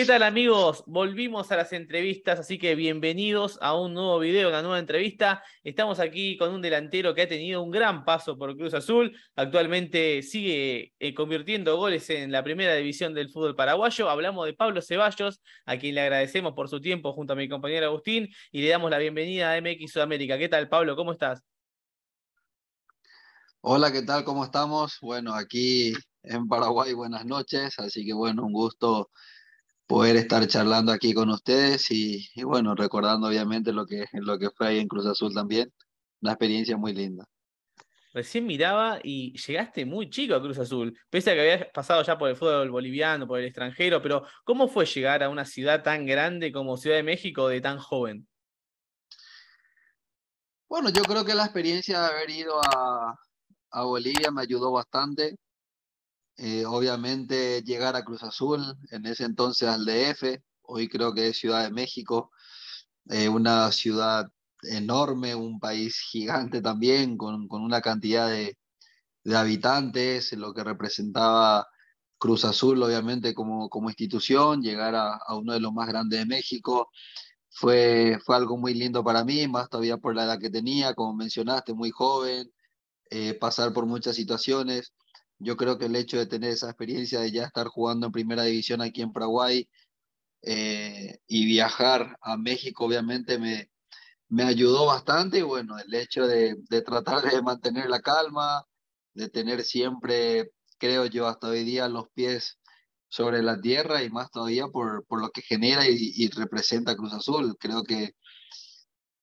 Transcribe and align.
¿Qué 0.00 0.06
tal 0.06 0.22
amigos? 0.22 0.82
Volvimos 0.86 1.52
a 1.52 1.56
las 1.56 1.74
entrevistas, 1.74 2.38
así 2.40 2.58
que 2.58 2.74
bienvenidos 2.74 3.58
a 3.60 3.78
un 3.78 3.92
nuevo 3.92 4.18
video, 4.18 4.48
una 4.48 4.62
nueva 4.62 4.78
entrevista. 4.78 5.44
Estamos 5.62 6.00
aquí 6.00 6.38
con 6.38 6.54
un 6.54 6.62
delantero 6.62 7.14
que 7.14 7.20
ha 7.20 7.28
tenido 7.28 7.62
un 7.62 7.70
gran 7.70 8.06
paso 8.06 8.38
por 8.38 8.56
Cruz 8.56 8.72
Azul. 8.72 9.14
Actualmente 9.36 10.22
sigue 10.22 10.94
eh, 10.98 11.12
convirtiendo 11.12 11.76
goles 11.76 12.08
en 12.08 12.32
la 12.32 12.42
primera 12.42 12.74
división 12.76 13.12
del 13.12 13.28
fútbol 13.28 13.54
paraguayo. 13.54 14.08
Hablamos 14.08 14.46
de 14.46 14.54
Pablo 14.54 14.80
Ceballos, 14.80 15.42
a 15.66 15.76
quien 15.76 15.94
le 15.94 16.00
agradecemos 16.00 16.54
por 16.54 16.70
su 16.70 16.80
tiempo 16.80 17.12
junto 17.12 17.34
a 17.34 17.36
mi 17.36 17.46
compañero 17.46 17.84
Agustín 17.84 18.30
y 18.50 18.62
le 18.62 18.70
damos 18.70 18.90
la 18.90 18.96
bienvenida 18.96 19.52
a 19.52 19.60
MX 19.60 19.92
Sudamérica. 19.92 20.38
¿Qué 20.38 20.48
tal 20.48 20.70
Pablo? 20.70 20.96
¿Cómo 20.96 21.12
estás? 21.12 21.42
Hola, 23.60 23.92
¿qué 23.92 24.00
tal? 24.00 24.24
¿Cómo 24.24 24.46
estamos? 24.46 24.96
Bueno, 25.02 25.34
aquí 25.34 25.92
en 26.22 26.48
Paraguay, 26.48 26.94
buenas 26.94 27.26
noches, 27.26 27.78
así 27.78 28.06
que 28.06 28.14
bueno, 28.14 28.46
un 28.46 28.54
gusto 28.54 29.10
poder 29.90 30.14
estar 30.14 30.46
charlando 30.46 30.92
aquí 30.92 31.12
con 31.12 31.30
ustedes 31.30 31.90
y, 31.90 32.30
bueno, 32.44 32.76
recordando 32.76 33.26
obviamente 33.26 33.72
lo 33.72 33.86
que, 33.86 34.04
lo 34.12 34.38
que 34.38 34.48
fue 34.50 34.68
ahí 34.68 34.78
en 34.78 34.86
Cruz 34.86 35.04
Azul 35.04 35.34
también, 35.34 35.72
una 36.20 36.30
experiencia 36.30 36.76
muy 36.76 36.94
linda. 36.94 37.26
Recién 38.14 38.46
miraba 38.46 39.00
y 39.02 39.36
llegaste 39.36 39.84
muy 39.84 40.08
chico 40.08 40.36
a 40.36 40.40
Cruz 40.40 40.60
Azul, 40.60 40.96
pese 41.10 41.32
a 41.32 41.34
que 41.34 41.40
habías 41.40 41.72
pasado 41.72 42.04
ya 42.04 42.16
por 42.16 42.28
el 42.28 42.36
fútbol 42.36 42.70
boliviano, 42.70 43.26
por 43.26 43.40
el 43.40 43.46
extranjero, 43.46 44.00
pero 44.00 44.22
¿cómo 44.44 44.68
fue 44.68 44.86
llegar 44.86 45.24
a 45.24 45.28
una 45.28 45.44
ciudad 45.44 45.82
tan 45.82 46.06
grande 46.06 46.52
como 46.52 46.76
Ciudad 46.76 46.94
de 46.94 47.02
México 47.02 47.48
de 47.48 47.60
tan 47.60 47.78
joven? 47.78 48.28
Bueno, 50.68 50.90
yo 50.90 51.02
creo 51.02 51.24
que 51.24 51.34
la 51.34 51.46
experiencia 51.46 52.00
de 52.00 52.06
haber 52.06 52.30
ido 52.30 52.60
a, 52.62 53.16
a 53.72 53.82
Bolivia 53.82 54.30
me 54.30 54.42
ayudó 54.42 54.70
bastante. 54.70 55.34
Eh, 56.42 56.64
obviamente 56.64 57.62
llegar 57.62 57.96
a 57.96 58.02
Cruz 58.02 58.22
Azul, 58.22 58.64
en 58.92 59.04
ese 59.04 59.24
entonces 59.24 59.68
al 59.68 59.84
DF, 59.84 60.42
hoy 60.62 60.88
creo 60.88 61.12
que 61.12 61.28
es 61.28 61.38
Ciudad 61.38 61.64
de 61.64 61.70
México, 61.70 62.30
eh, 63.10 63.28
una 63.28 63.70
ciudad 63.72 64.26
enorme, 64.62 65.34
un 65.34 65.60
país 65.60 65.98
gigante 65.98 66.62
también, 66.62 67.18
con, 67.18 67.46
con 67.46 67.60
una 67.62 67.82
cantidad 67.82 68.30
de, 68.30 68.56
de, 69.24 69.36
habitantes, 69.36 70.32
lo 70.32 70.54
que 70.54 70.64
representaba 70.64 71.68
Cruz 72.18 72.46
Azul, 72.46 72.82
obviamente, 72.82 73.34
como, 73.34 73.68
como 73.68 73.90
institución, 73.90 74.62
llegar 74.62 74.94
a, 74.94 75.16
a, 75.16 75.36
uno 75.36 75.52
de 75.52 75.60
los 75.60 75.74
más 75.74 75.88
grandes 75.88 76.20
de 76.20 76.26
México. 76.26 76.90
Fue, 77.50 78.18
fue 78.24 78.36
algo 78.36 78.56
muy 78.56 78.74
lindo 78.74 79.04
para 79.04 79.24
mí, 79.24 79.46
más 79.48 79.68
todavía 79.68 79.98
por 79.98 80.14
la 80.16 80.24
edad 80.24 80.38
que 80.38 80.50
tenía, 80.50 80.94
como 80.94 81.14
mencionaste, 81.14 81.74
muy 81.74 81.90
joven, 81.90 82.50
eh, 83.10 83.34
pasar 83.34 83.72
por 83.72 83.86
muchas 83.86 84.16
situaciones. 84.16 84.94
Yo 85.40 85.56
creo 85.56 85.78
que 85.78 85.86
el 85.86 85.96
hecho 85.96 86.18
de 86.18 86.26
tener 86.26 86.50
esa 86.50 86.68
experiencia 86.68 87.20
de 87.20 87.32
ya 87.32 87.44
estar 87.44 87.66
jugando 87.66 88.06
en 88.06 88.12
primera 88.12 88.44
división 88.44 88.82
aquí 88.82 89.02
en 89.02 89.12
Paraguay 89.12 89.68
eh, 90.42 91.18
y 91.26 91.46
viajar 91.46 92.16
a 92.20 92.36
México, 92.36 92.84
obviamente 92.84 93.38
me, 93.38 93.70
me 94.28 94.44
ayudó 94.44 94.86
bastante. 94.86 95.38
Y 95.38 95.42
bueno, 95.42 95.78
el 95.78 95.92
hecho 95.94 96.26
de, 96.26 96.56
de 96.68 96.82
tratar 96.82 97.22
de 97.22 97.42
mantener 97.42 97.88
la 97.88 98.00
calma, 98.00 98.64
de 99.14 99.28
tener 99.28 99.64
siempre, 99.64 100.52
creo 100.78 101.06
yo, 101.06 101.26
hasta 101.26 101.48
hoy 101.48 101.64
día 101.64 101.88
los 101.88 102.10
pies 102.10 102.58
sobre 103.08 103.42
la 103.42 103.60
tierra 103.60 104.04
y 104.04 104.10
más 104.10 104.30
todavía 104.30 104.68
por, 104.68 105.04
por 105.06 105.20
lo 105.20 105.30
que 105.30 105.42
genera 105.42 105.88
y, 105.88 105.96
y, 106.16 106.28
representa 106.28 106.96
Cruz 106.96 107.12
Azul. 107.12 107.56
Creo 107.58 107.82
que 107.82 108.14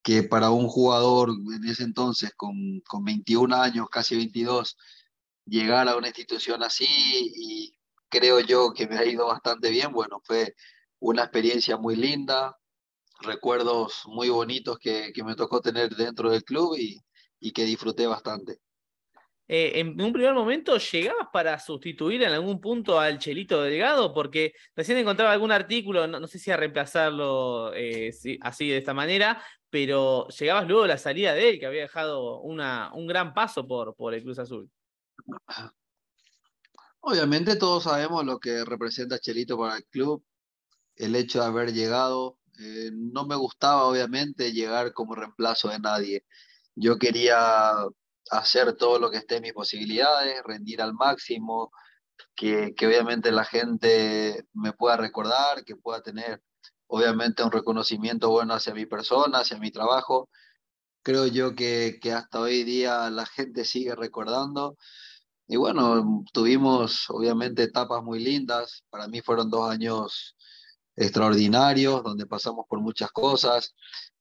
que 0.08 0.24
para 0.24 0.52
un 0.52 0.70
jugador 0.70 1.32
en 1.32 1.66
ese 1.70 1.84
entonces 1.84 2.32
con, 2.38 2.80
con 2.88 3.04
21 3.04 3.54
años, 3.54 3.90
casi 3.92 4.16
22, 4.16 4.78
llegar 5.48 5.88
a 5.88 5.96
una 5.96 6.08
institución 6.08 6.64
así 6.64 6.86
y 6.88 7.74
creo 8.10 8.40
yo 8.40 8.74
que 8.74 8.88
me 8.88 8.98
ha 8.98 9.06
ido 9.06 9.28
bastante 9.28 9.70
bien, 9.70 9.92
bueno, 9.92 10.22
fue 10.24 10.56
una 11.00 11.24
experiencia 11.24 11.78
muy 11.78 11.96
linda, 11.96 12.58
recuerdos 13.22 14.04
muy 14.06 14.30
bonitos 14.30 14.78
que, 14.80 15.12
que 15.14 15.24
me 15.24 15.36
tocó 15.36 15.62
tener 15.62 15.90
dentro 15.96 16.30
del 16.30 16.44
club 16.44 16.76
y, 16.78 17.00
y 17.40 17.52
que 17.52 17.66
disfruté 17.66 18.08
bastante. 18.08 18.60
Eh, 19.50 19.80
en 19.80 20.02
un 20.02 20.12
primer 20.12 20.34
momento 20.34 20.78
llegabas 20.78 21.28
para 21.32 21.58
sustituir 21.58 22.22
en 22.22 22.34
algún 22.34 22.60
punto 22.60 23.00
al 23.00 23.18
Chelito 23.18 23.62
Delgado, 23.62 24.14
porque 24.14 24.54
recién 24.76 24.98
encontraba 24.98 25.32
algún 25.32 25.54
artículo, 25.54 26.06
no, 26.06 26.28
sé 26.28 26.38
si 26.38 26.52
a 26.52 26.58
reemplazarlo 26.58 27.74
eh, 27.74 28.12
así 28.42 28.68
de 28.68 28.78
esta 28.78 28.94
manera, 28.94 29.42
pero 29.70 30.28
llegabas 30.30 30.68
luego 30.68 30.82
de 30.82 30.90
la 30.90 30.98
salida 30.98 31.34
de 31.34 31.50
él, 31.50 31.60
que 31.60 31.66
había 31.66 31.84
dejado 31.84 32.42
una, 32.42 32.92
un 32.94 33.08
gran 33.08 33.34
paso 33.34 33.66
por, 33.66 33.96
por 33.96 34.14
el 34.14 34.24
Cruz 34.24 34.40
Azul. 34.40 34.70
Obviamente 37.02 37.56
todos 37.56 37.84
sabemos 37.84 38.26
lo 38.26 38.40
que 38.40 38.66
representa 38.66 39.20
Chelito 39.20 39.58
para 39.58 39.78
el 39.78 39.86
club, 39.86 40.24
el 40.96 41.16
hecho 41.16 41.40
de 41.40 41.46
haber 41.46 41.74
llegado. 41.74 42.38
Eh, 42.60 42.90
no 42.94 43.26
me 43.26 43.36
gustaba, 43.36 43.86
obviamente, 43.86 44.52
llegar 44.52 44.94
como 44.94 45.16
reemplazo 45.16 45.70
de 45.70 45.80
nadie. 45.80 46.26
Yo 46.76 46.98
quería 46.98 47.76
hacer 48.32 48.76
todo 48.76 49.00
lo 49.00 49.10
que 49.10 49.18
esté 49.18 49.38
en 49.38 49.44
mis 49.44 49.54
posibilidades, 49.54 50.42
rendir 50.44 50.82
al 50.82 50.94
máximo, 50.94 51.72
que, 52.36 52.74
obviamente 52.86 53.32
la 53.32 53.46
gente 53.46 54.46
me 54.54 54.74
pueda 54.74 54.98
recordar, 54.98 55.64
que 55.66 55.76
pueda 55.76 56.02
tener 56.02 56.42
obviamente 56.88 57.44
un 57.44 57.52
reconocimiento 57.52 58.30
bueno 58.30 58.54
hacia 58.54 58.74
mi 58.74 58.86
persona, 58.86 59.40
hacia 59.40 59.58
mi 59.60 59.72
trabajo. 59.72 60.30
Creo 61.04 61.28
yo 61.28 61.56
que 61.56 62.00
hasta 62.14 62.40
hoy 62.42 62.64
día 62.64 63.10
la 63.10 63.26
gente 63.26 63.66
sigue 63.66 63.96
recordando. 63.96 64.78
Y 65.48 65.56
bueno, 65.56 66.26
tuvimos 66.34 67.10
obviamente 67.10 67.64
etapas 67.64 68.04
muy 68.04 68.20
lindas. 68.20 68.84
Para 68.90 69.08
mí 69.08 69.22
fueron 69.22 69.50
dos 69.50 69.70
años 69.70 70.36
extraordinarios, 70.96 72.04
donde 72.04 72.26
pasamos 72.26 72.66
por 72.68 72.82
muchas 72.82 73.12
cosas, 73.12 73.74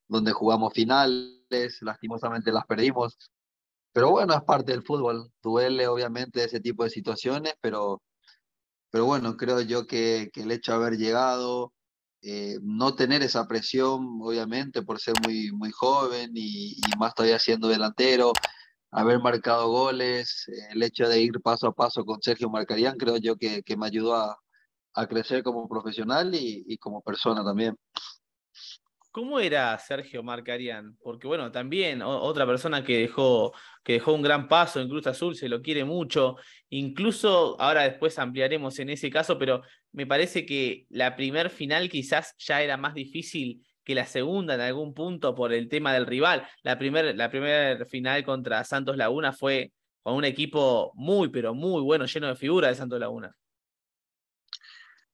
donde 0.06 0.32
jugamos 0.32 0.72
finales, 0.72 1.78
lastimosamente 1.80 2.52
las 2.52 2.64
perdimos. 2.66 3.18
Pero 3.92 4.10
bueno, 4.10 4.34
es 4.34 4.42
parte 4.42 4.72
del 4.72 4.84
fútbol. 4.84 5.32
Duele 5.42 5.88
obviamente 5.88 6.44
ese 6.44 6.60
tipo 6.60 6.84
de 6.84 6.90
situaciones, 6.90 7.54
pero, 7.60 8.02
pero 8.90 9.06
bueno, 9.06 9.36
creo 9.36 9.60
yo 9.62 9.86
que, 9.86 10.30
que 10.32 10.42
el 10.42 10.52
hecho 10.52 10.72
de 10.72 10.76
haber 10.76 10.96
llegado, 10.98 11.72
eh, 12.22 12.58
no 12.62 12.94
tener 12.94 13.22
esa 13.22 13.48
presión, 13.48 14.18
obviamente, 14.22 14.82
por 14.82 15.00
ser 15.00 15.14
muy, 15.24 15.50
muy 15.52 15.70
joven 15.72 16.30
y, 16.34 16.72
y, 16.72 16.98
más 16.98 17.14
todavía 17.14 17.38
siendo 17.38 17.68
delantero, 17.68 18.32
haber 18.96 19.20
marcado 19.20 19.68
goles, 19.68 20.46
el 20.70 20.82
hecho 20.82 21.06
de 21.06 21.20
ir 21.20 21.42
paso 21.42 21.66
a 21.66 21.74
paso 21.74 22.02
con 22.04 22.22
Sergio 22.22 22.48
Marcarían, 22.48 22.96
creo 22.96 23.18
yo 23.18 23.36
que, 23.36 23.62
que 23.62 23.76
me 23.76 23.86
ayudó 23.86 24.14
a, 24.14 24.38
a, 24.94 25.06
crecer 25.06 25.42
como 25.42 25.68
profesional 25.68 26.34
y, 26.34 26.64
y 26.66 26.78
como 26.78 27.02
persona 27.02 27.44
también. 27.44 27.76
¿Cómo 29.12 29.38
era 29.38 29.78
Sergio 29.78 30.22
Marcarián? 30.22 30.96
Porque 31.02 31.26
bueno, 31.26 31.52
también 31.52 32.00
otra 32.00 32.46
persona 32.46 32.82
que 32.82 32.98
dejó, 32.98 33.52
que 33.84 33.94
dejó 33.94 34.14
un 34.14 34.22
gran 34.22 34.48
paso 34.48 34.80
en 34.80 34.88
Cruz 34.88 35.06
Azul, 35.06 35.36
se 35.36 35.50
lo 35.50 35.60
quiere 35.60 35.84
mucho. 35.84 36.36
Incluso, 36.70 37.60
ahora 37.60 37.82
después 37.82 38.18
ampliaremos 38.18 38.78
en 38.78 38.88
ese 38.88 39.10
caso, 39.10 39.38
pero 39.38 39.62
me 39.92 40.06
parece 40.06 40.46
que 40.46 40.86
la 40.88 41.16
primer 41.16 41.50
final 41.50 41.90
quizás 41.90 42.34
ya 42.38 42.62
era 42.62 42.78
más 42.78 42.94
difícil 42.94 43.62
que 43.86 43.94
la 43.94 44.04
segunda 44.04 44.56
en 44.56 44.60
algún 44.60 44.92
punto 44.92 45.34
por 45.36 45.52
el 45.52 45.68
tema 45.68 45.94
del 45.94 46.06
rival. 46.06 46.46
La 46.64 46.76
primera 46.76 47.14
la 47.14 47.30
final 47.86 48.24
contra 48.24 48.64
Santos 48.64 48.96
Laguna 48.96 49.32
fue 49.32 49.72
con 50.02 50.16
un 50.16 50.24
equipo 50.24 50.90
muy, 50.96 51.28
pero 51.28 51.54
muy 51.54 51.80
bueno, 51.82 52.04
lleno 52.04 52.26
de 52.26 52.34
figuras 52.34 52.70
de 52.72 52.74
Santos 52.74 52.98
Laguna. 52.98 53.34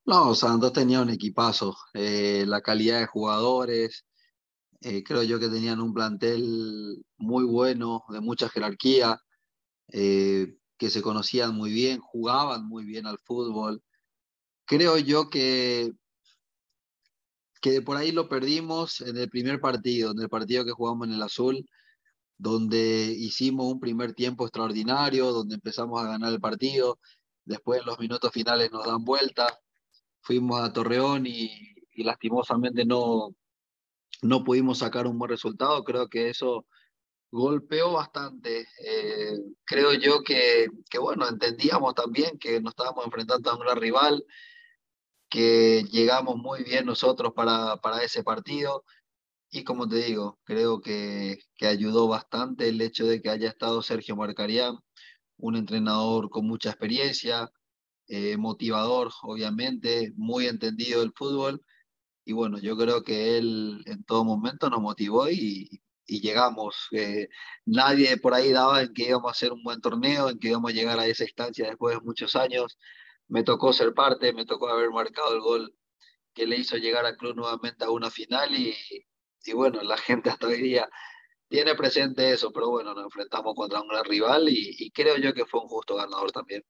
No, 0.06 0.34
Santos 0.34 0.72
tenía 0.72 1.02
un 1.02 1.10
equipazo, 1.10 1.76
eh, 1.92 2.44
la 2.46 2.62
calidad 2.62 3.00
de 3.00 3.06
jugadores, 3.06 4.06
eh, 4.80 5.04
creo 5.04 5.22
yo 5.22 5.38
que 5.38 5.48
tenían 5.48 5.80
un 5.80 5.92
plantel 5.92 7.04
muy 7.18 7.44
bueno, 7.44 8.04
de 8.08 8.20
mucha 8.22 8.48
jerarquía, 8.48 9.20
eh, 9.88 10.56
que 10.78 10.88
se 10.88 11.02
conocían 11.02 11.54
muy 11.54 11.70
bien, 11.70 12.00
jugaban 12.00 12.66
muy 12.66 12.84
bien 12.84 13.06
al 13.06 13.18
fútbol. 13.18 13.82
Creo 14.64 14.96
yo 14.96 15.28
que, 15.28 15.92
que 17.62 17.80
por 17.82 17.96
ahí 17.96 18.12
lo 18.12 18.28
perdimos 18.28 19.00
en 19.00 19.16
el 19.16 19.30
primer 19.30 19.60
partido, 19.60 20.12
en 20.12 20.20
el 20.20 20.28
partido 20.28 20.64
que 20.64 20.72
jugamos 20.72 21.08
en 21.08 21.14
el 21.14 21.22
azul, 21.22 21.66
donde 22.36 23.14
hicimos 23.18 23.72
un 23.72 23.80
primer 23.80 24.14
tiempo 24.14 24.44
extraordinario, 24.44 25.32
donde 25.32 25.54
empezamos 25.54 26.00
a 26.02 26.08
ganar 26.08 26.32
el 26.32 26.40
partido, 26.40 26.98
después 27.44 27.80
en 27.80 27.86
los 27.86 27.98
minutos 27.98 28.32
finales 28.32 28.70
nos 28.72 28.86
dan 28.86 29.04
vuelta 29.04 29.58
fuimos 30.22 30.60
a 30.60 30.72
Torreón 30.72 31.26
y, 31.26 31.50
y, 31.92 32.04
lastimosamente 32.04 32.84
no, 32.84 33.34
no 34.22 34.44
pudimos 34.44 34.78
sacar 34.78 35.06
un 35.06 35.18
buen 35.18 35.30
resultado. 35.30 35.84
Creo 35.84 36.08
que 36.08 36.30
eso 36.30 36.66
golpeó 37.30 37.92
bastante. 37.92 38.66
Eh, 38.84 39.38
creo 39.64 39.92
yo 39.94 40.22
que, 40.22 40.68
que, 40.88 40.98
bueno, 40.98 41.28
entendíamos 41.28 41.94
también 41.94 42.38
que 42.38 42.60
nos 42.60 42.72
estábamos 42.72 43.04
enfrentando 43.04 43.50
a 43.50 43.54
un 43.54 43.60
gran 43.60 43.76
rival, 43.76 44.24
que 45.32 45.84
llegamos 45.90 46.36
muy 46.36 46.62
bien 46.62 46.84
nosotros 46.86 47.32
para, 47.34 47.78
para 47.78 48.02
ese 48.04 48.22
partido. 48.22 48.84
Y 49.50 49.64
como 49.64 49.88
te 49.88 49.96
digo, 49.96 50.38
creo 50.44 50.80
que, 50.82 51.38
que 51.56 51.66
ayudó 51.66 52.06
bastante 52.08 52.68
el 52.68 52.80
hecho 52.82 53.06
de 53.06 53.22
que 53.22 53.30
haya 53.30 53.48
estado 53.48 53.82
Sergio 53.82 54.14
Marcarián, 54.14 54.76
un 55.38 55.56
entrenador 55.56 56.28
con 56.30 56.46
mucha 56.46 56.70
experiencia, 56.70 57.50
eh, 58.08 58.36
motivador, 58.36 59.10
obviamente, 59.22 60.12
muy 60.16 60.46
entendido 60.48 61.00
del 61.00 61.12
fútbol. 61.14 61.62
Y 62.26 62.34
bueno, 62.34 62.58
yo 62.58 62.76
creo 62.76 63.02
que 63.02 63.38
él 63.38 63.82
en 63.86 64.04
todo 64.04 64.24
momento 64.24 64.68
nos 64.70 64.82
motivó 64.82 65.30
y, 65.30 65.82
y 66.06 66.20
llegamos. 66.20 66.88
Eh, 66.92 67.28
nadie 67.64 68.18
por 68.18 68.34
ahí 68.34 68.52
daba 68.52 68.82
en 68.82 68.92
que 68.92 69.04
íbamos 69.08 69.28
a 69.30 69.32
hacer 69.32 69.52
un 69.52 69.62
buen 69.62 69.80
torneo, 69.80 70.28
en 70.28 70.38
que 70.38 70.48
íbamos 70.48 70.72
a 70.72 70.74
llegar 70.74 70.98
a 71.00 71.06
esa 71.06 71.24
instancia 71.24 71.68
después 71.68 71.96
de 71.96 72.02
muchos 72.04 72.36
años. 72.36 72.78
Me 73.32 73.42
tocó 73.44 73.72
ser 73.72 73.94
parte, 73.94 74.34
me 74.34 74.44
tocó 74.44 74.68
haber 74.68 74.90
marcado 74.90 75.34
el 75.34 75.40
gol 75.40 75.74
que 76.34 76.46
le 76.46 76.56
hizo 76.56 76.76
llegar 76.76 77.06
al 77.06 77.16
club 77.16 77.34
nuevamente 77.34 77.82
a 77.82 77.90
una 77.90 78.10
final 78.10 78.54
y, 78.54 78.74
y 79.44 79.52
bueno, 79.54 79.82
la 79.82 79.96
gente 79.96 80.28
hasta 80.28 80.48
hoy 80.48 80.60
día 80.60 80.86
tiene 81.48 81.74
presente 81.74 82.30
eso, 82.30 82.52
pero 82.52 82.68
bueno, 82.68 82.92
nos 82.92 83.04
enfrentamos 83.04 83.54
contra 83.54 83.80
un 83.80 83.88
gran 83.88 84.04
rival 84.04 84.50
y, 84.50 84.76
y 84.78 84.90
creo 84.90 85.16
yo 85.16 85.32
que 85.32 85.46
fue 85.46 85.60
un 85.60 85.68
justo 85.68 85.96
ganador 85.96 86.30
también. 86.30 86.62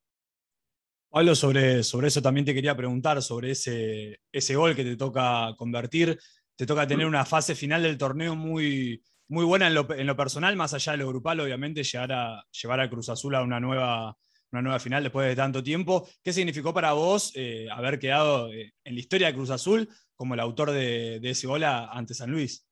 Pablo, 1.09 1.35
sobre, 1.35 1.83
sobre 1.83 2.07
eso 2.07 2.21
también 2.21 2.45
te 2.45 2.53
quería 2.53 2.77
preguntar, 2.77 3.21
sobre 3.21 3.51
ese, 3.51 4.21
ese 4.31 4.55
gol 4.55 4.73
que 4.73 4.85
te 4.85 4.95
toca 4.95 5.53
convertir. 5.57 6.17
Te 6.55 6.65
toca 6.65 6.87
tener 6.87 7.05
una 7.05 7.25
fase 7.25 7.55
final 7.55 7.83
del 7.83 7.97
torneo 7.97 8.37
muy, 8.37 9.03
muy 9.27 9.43
buena 9.43 9.67
en 9.67 9.73
lo, 9.73 9.93
en 9.93 10.07
lo, 10.07 10.15
personal, 10.15 10.55
más 10.55 10.73
allá 10.73 10.93
de 10.93 10.99
lo 10.99 11.09
grupal, 11.09 11.41
obviamente, 11.41 11.83
llegar 11.83 12.13
a, 12.13 12.45
llevar 12.49 12.79
a 12.79 12.89
Cruz 12.89 13.09
Azul 13.09 13.35
a 13.35 13.43
una 13.43 13.59
nueva, 13.59 14.17
una 14.53 14.61
nueva 14.61 14.79
final 14.79 15.03
después 15.03 15.27
de 15.27 15.35
tanto 15.35 15.63
tiempo. 15.63 16.07
¿Qué 16.23 16.31
significó 16.31 16.73
para 16.73 16.93
vos 16.93 17.31
eh, 17.35 17.67
haber 17.71 17.99
quedado 17.99 18.53
eh, 18.53 18.73
en 18.83 18.93
la 18.93 18.99
historia 18.99 19.27
de 19.27 19.33
Cruz 19.33 19.49
Azul 19.49 19.89
como 20.15 20.35
el 20.35 20.39
autor 20.39 20.71
de, 20.71 21.19
ese 21.23 21.47
gol 21.47 21.63
ante 21.63 22.13
San 22.13 22.31
Luis? 22.31 22.65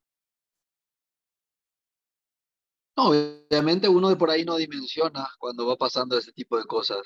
No, 2.96 3.10
obviamente 3.10 3.90
uno 3.90 4.10
de 4.10 4.16
por 4.16 4.30
ahí 4.30 4.46
no 4.46 4.58
dimensiona 4.58 5.28
cuando 5.40 5.66
va 5.66 5.76
pasando 5.76 6.18
ese 6.18 6.32
tipo 6.34 6.58
de 6.58 6.66
cosas. 6.66 7.02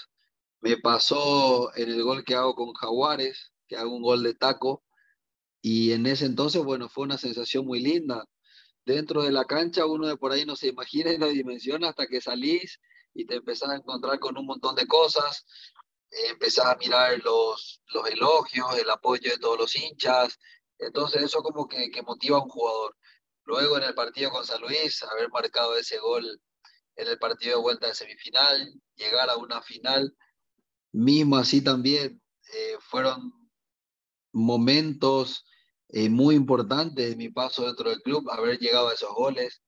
Me 0.60 0.77
pasó 0.77 1.74
en 1.75 1.89
el 1.89 2.04
gol 2.04 2.25
que 2.25 2.36
hago 2.36 2.54
con 2.54 2.74
Jaguares, 2.74 3.54
que 3.68 3.77
hago 3.77 3.95
un 3.95 4.01
gol 4.01 4.24
de 4.24 4.33
taco, 4.33 4.83
y 5.62 5.94
en 5.94 6.06
ese 6.06 6.25
entonces, 6.25 6.63
bueno, 6.63 6.89
fue 6.89 7.06
una 7.06 7.18
sensación 7.18 7.66
muy 7.66 7.80
linda 7.80 8.25
dentro 8.86 9.24
de 9.24 9.31
la 9.31 9.45
cancha 9.45 9.86
uno 9.86 10.07
de 10.07 10.18
por 10.18 10.31
ahí 10.31 10.45
no 10.45 10.56
se 10.56 10.68
imagina 10.68 11.12
y 11.12 11.18
no 11.18 11.27
dimensiona 11.27 11.89
hasta 11.89 12.07
que 12.07 12.22
salís 12.22 12.80
y 13.16 13.26
te 13.26 13.36
empezás 13.36 13.70
a 13.70 13.76
encontrar 13.76 14.20
con 14.20 14.38
un 14.38 14.46
montón 14.46 14.76
de 14.76 14.86
cosas, 14.86 15.46
eh, 16.12 16.30
empezás 16.30 16.66
a 16.66 16.76
mirar 16.76 17.18
los, 17.24 17.82
los 17.88 18.08
elogios, 18.10 18.78
el 18.78 18.90
apoyo 18.90 19.32
de 19.32 19.40
todos 19.40 19.58
los 19.58 19.76
hinchas, 19.76 20.38
entonces 20.78 21.24
eso 21.24 21.42
como 21.42 21.68
que, 21.68 21.90
que 21.90 22.04
motiva 22.04 22.38
a 22.38 22.44
un 22.44 22.50
jugador. 22.50 22.96
Luego 23.46 23.78
en 23.78 23.84
el 23.84 23.96
partido 23.96 24.32
con 24.32 24.46
San 24.46 24.62
Luis, 24.62 25.02
haber 25.04 25.30
marcado 25.30 25.78
ese 25.78 25.98
gol 25.98 26.42
en 26.98 27.08
el 27.08 27.18
partido 27.18 27.58
de 27.58 27.64
vuelta 27.64 27.88
de 27.88 27.96
semifinal, 27.96 28.74
llegar 28.96 29.30
a 29.30 29.38
una 29.38 29.62
final, 29.62 30.16
mismo 30.92 31.38
así 31.38 31.64
también, 31.64 32.22
eh, 32.54 32.78
fueron 32.80 33.34
momentos 34.34 35.46
eh, 35.90 36.10
muy 36.10 36.36
importante 36.36 37.10
de 37.10 37.16
mi 37.16 37.30
paso 37.30 37.66
dentro 37.66 37.90
del 37.90 38.02
club, 38.02 38.30
haber 38.30 38.60
llegado 38.60 38.90
a 38.90 38.94
esos 38.94 39.14
goles. 39.14 39.62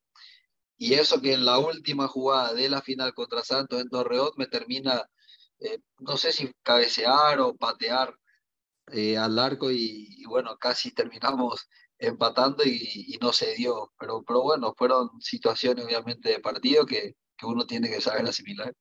Y 0.78 0.94
eso 0.94 1.22
que 1.22 1.34
en 1.34 1.46
la 1.46 1.58
última 1.58 2.08
jugada 2.08 2.54
de 2.54 2.70
la 2.70 2.82
final 2.82 3.14
contra 3.14 3.44
Santos 3.44 3.82
en 3.82 3.90
Torreón 3.90 4.30
me 4.38 4.46
termina, 4.46 5.04
eh, 5.60 5.80
no 6.00 6.18
sé 6.18 6.32
si 6.32 6.52
cabecear 6.62 7.40
o 7.40 7.56
patear 7.56 8.14
eh, 8.92 9.18
al 9.18 9.40
arco 9.40 9.72
y, 9.72 10.24
bueno, 10.26 10.56
casi 10.58 10.92
terminamos 10.94 11.68
empatando 11.98 12.64
y, 12.64 13.18
no 13.20 13.34
se 13.34 13.56
dio. 13.56 13.92
Pero, 14.00 14.24
pero 14.26 14.44
bueno, 14.44 14.74
fueron 14.78 15.10
situaciones 15.20 15.86
obviamente 15.86 16.30
de 16.30 16.40
partido 16.40 16.86
que, 16.86 17.16
que 17.36 17.46
uno 17.46 17.66
tiene 17.66 17.90
que 17.90 18.00
saber 18.00 18.26
asimilar. 18.26 18.72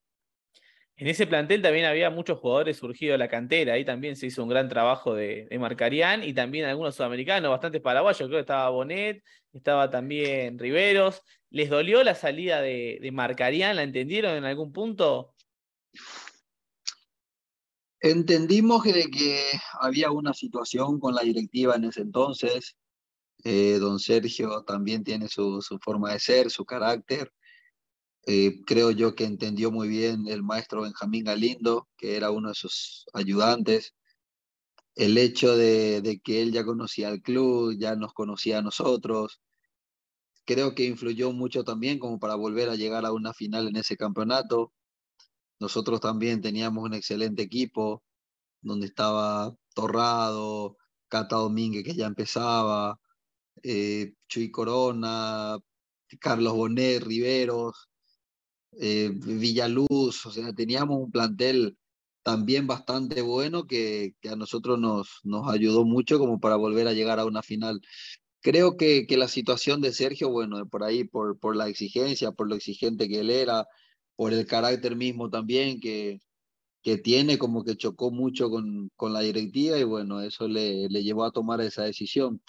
En 0.98 1.08
ese 1.08 1.26
plantel 1.26 1.60
también 1.60 1.84
había 1.84 2.08
muchos 2.08 2.38
jugadores 2.38 2.78
surgidos 2.78 3.14
de 3.14 3.18
la 3.18 3.28
cantera, 3.28 3.74
ahí 3.74 3.84
también 3.84 4.16
se 4.16 4.26
hizo 4.26 4.42
un 4.42 4.48
gran 4.48 4.66
trabajo 4.68 5.14
de, 5.14 5.46
de 5.50 5.58
Marcarián 5.58 6.24
y 6.24 6.32
también 6.32 6.64
algunos 6.64 6.94
sudamericanos, 6.94 7.50
bastantes 7.50 7.82
paraguayos, 7.82 8.18
creo 8.18 8.38
que 8.38 8.40
estaba 8.40 8.70
Bonet, 8.70 9.22
estaba 9.52 9.90
también 9.90 10.58
Riveros. 10.58 11.22
¿Les 11.50 11.70
dolió 11.70 12.02
la 12.02 12.14
salida 12.14 12.60
de, 12.60 12.98
de? 13.00 13.74
¿La 13.74 13.82
entendieron 13.82 14.36
en 14.36 14.44
algún 14.44 14.72
punto? 14.72 15.34
Entendimos 18.00 18.82
que, 18.82 19.10
que, 19.10 19.40
había 19.80 20.10
una 20.10 20.34
situación 20.34 21.00
con 21.00 21.14
la 21.14 21.22
directiva 21.22 21.76
en 21.76 21.84
ese 21.84 22.02
entonces. 22.02 22.76
Eh, 23.44 23.78
don 23.78 23.98
Sergio 23.98 24.64
también 24.64 25.04
tiene 25.04 25.28
su, 25.28 25.60
forma 25.80 26.12
de 26.12 26.20
ser, 26.20 26.50
su 26.50 26.64
carácter. 26.64 27.32
Eh, 28.26 28.60
creo 28.66 28.90
yo 28.90 29.14
que 29.14 29.24
entendió 29.24 29.70
muy 29.70 29.88
bien 29.88 30.26
el 30.26 30.42
maestro 30.42 30.82
Benjamín 30.82 31.24
Galindo, 31.24 31.88
que 31.96 32.16
era 32.16 32.30
uno 32.30 32.48
de 32.48 32.54
sus 32.54 33.06
ayudantes. 33.14 33.94
El 34.96 35.16
hecho 35.16 35.56
de, 35.56 36.00
de, 36.00 36.18
que 36.18 36.42
él 36.42 36.52
ya 36.52 36.64
conocía 36.64 37.08
al 37.08 37.22
club, 37.22 37.76
ya 37.78 37.94
nos 37.96 38.12
conocía 38.14 38.58
a 38.58 38.62
nosotros, 38.62 39.40
creo 40.46 40.74
que 40.74 40.84
influyó 40.84 41.32
mucho 41.32 41.64
también 41.64 41.98
como 41.98 42.18
para 42.18 42.36
volver 42.36 42.70
a 42.70 42.76
llegar 42.76 43.04
a 43.06 43.12
una 43.12 43.34
final 43.34 43.68
en 43.68 43.76
ese 43.76 43.96
campeonato. 43.96 44.72
Nosotros 45.60 46.00
también 46.00 46.40
teníamos 46.42 46.84
un 46.84 46.94
excelente 46.94 47.42
equipo, 47.42 48.04
donde 48.62 48.86
estaba 48.86 49.54
Torrado, 49.74 50.76
Cata 51.08 51.36
Domínguez, 51.36 51.84
que 51.84 51.94
ya 51.94 52.06
empezaba, 52.06 52.98
eh, 53.62 54.14
Chuy 54.28 54.50
Corona, 54.50 55.58
Carlos 56.20 56.54
Bonet, 56.54 57.02
Riveros, 57.02 57.88
eh, 58.80 59.10
Villaluz, 59.14 60.26
o 60.26 60.30
sea, 60.30 60.52
teníamos 60.52 60.98
un 60.98 61.10
plantel 61.10 61.78
también 62.22 62.66
bastante 62.66 63.22
bueno 63.22 63.66
que, 63.66 64.14
que, 64.20 64.30
a 64.30 64.36
nosotros 64.36 64.78
nos, 64.78 65.20
nos 65.24 65.48
ayudó 65.48 65.84
mucho 65.84 66.18
como 66.18 66.40
para 66.40 66.56
volver 66.56 66.88
a 66.88 66.92
llegar 66.92 67.20
a 67.20 67.24
una 67.24 67.42
final. 67.42 67.80
Creo 68.40 68.76
que, 68.76 69.06
que 69.06 69.16
la 69.16 69.28
situación 69.28 69.80
de 69.80 69.92
Sergio, 69.92 70.30
bueno, 70.30 70.66
por 70.68 70.84
ahí, 70.84 71.04
por, 71.04 71.38
por 71.38 71.56
la 71.56 71.68
exigencia, 71.68 72.30
por 72.32 72.48
lo 72.48 72.54
exigente 72.54 73.08
que 73.08 73.20
él 73.20 73.30
era, 73.30 73.66
por 74.14 74.32
el 74.32 74.46
carácter 74.46 74.94
mismo 74.96 75.30
también 75.30 75.80
que, 75.80 76.20
que 76.82 76.98
tiene, 76.98 77.38
como 77.38 77.64
que 77.64 77.76
chocó 77.76 78.10
mucho 78.12 78.50
con, 78.50 78.90
con 78.96 79.12
la 79.12 79.20
directiva 79.20 79.78
y 79.78 79.84
bueno, 79.84 80.22
eso 80.22 80.48
le, 80.48 80.88
le 80.88 81.04
llevó 81.04 81.24
a 81.24 81.32
tomar 81.32 81.60
esa 81.62 81.84
decisión. 81.84 82.42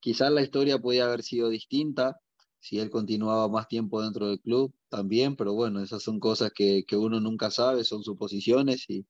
Quizás 0.00 0.32
la 0.32 0.42
historia 0.42 0.78
podía 0.80 1.06
haber 1.06 1.22
sido 1.24 1.48
distinta, 1.50 2.20
si 2.60 2.78
él 2.80 2.90
continuaba 2.90 3.48
más 3.48 3.68
tiempo 3.68 4.02
dentro 4.02 4.28
del 4.28 4.40
club 4.40 4.74
también, 4.88 5.36
pero 5.36 5.54
bueno, 5.54 5.82
esas 5.82 6.02
son 6.02 6.20
cosas 6.20 6.52
que, 6.54 6.84
que 6.86 6.96
uno 6.96 7.20
nunca 7.20 7.50
sabe, 7.50 7.84
son 7.84 8.02
suposiciones 8.04 8.86
y, 8.90 9.06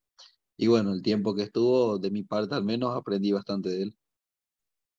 y 0.57 0.69
bueno, 0.69 0.93
el 0.95 1.03
tiempo 1.03 1.35
que 1.35 1.45
estuvo, 1.45 1.99
de 1.99 2.11
mi 2.11 2.25
parte 2.25 2.55
al 2.57 2.65
menos, 2.65 2.95
aprendí 2.97 3.33
bastante 3.33 3.71
de 3.71 3.83
él. 3.85 3.99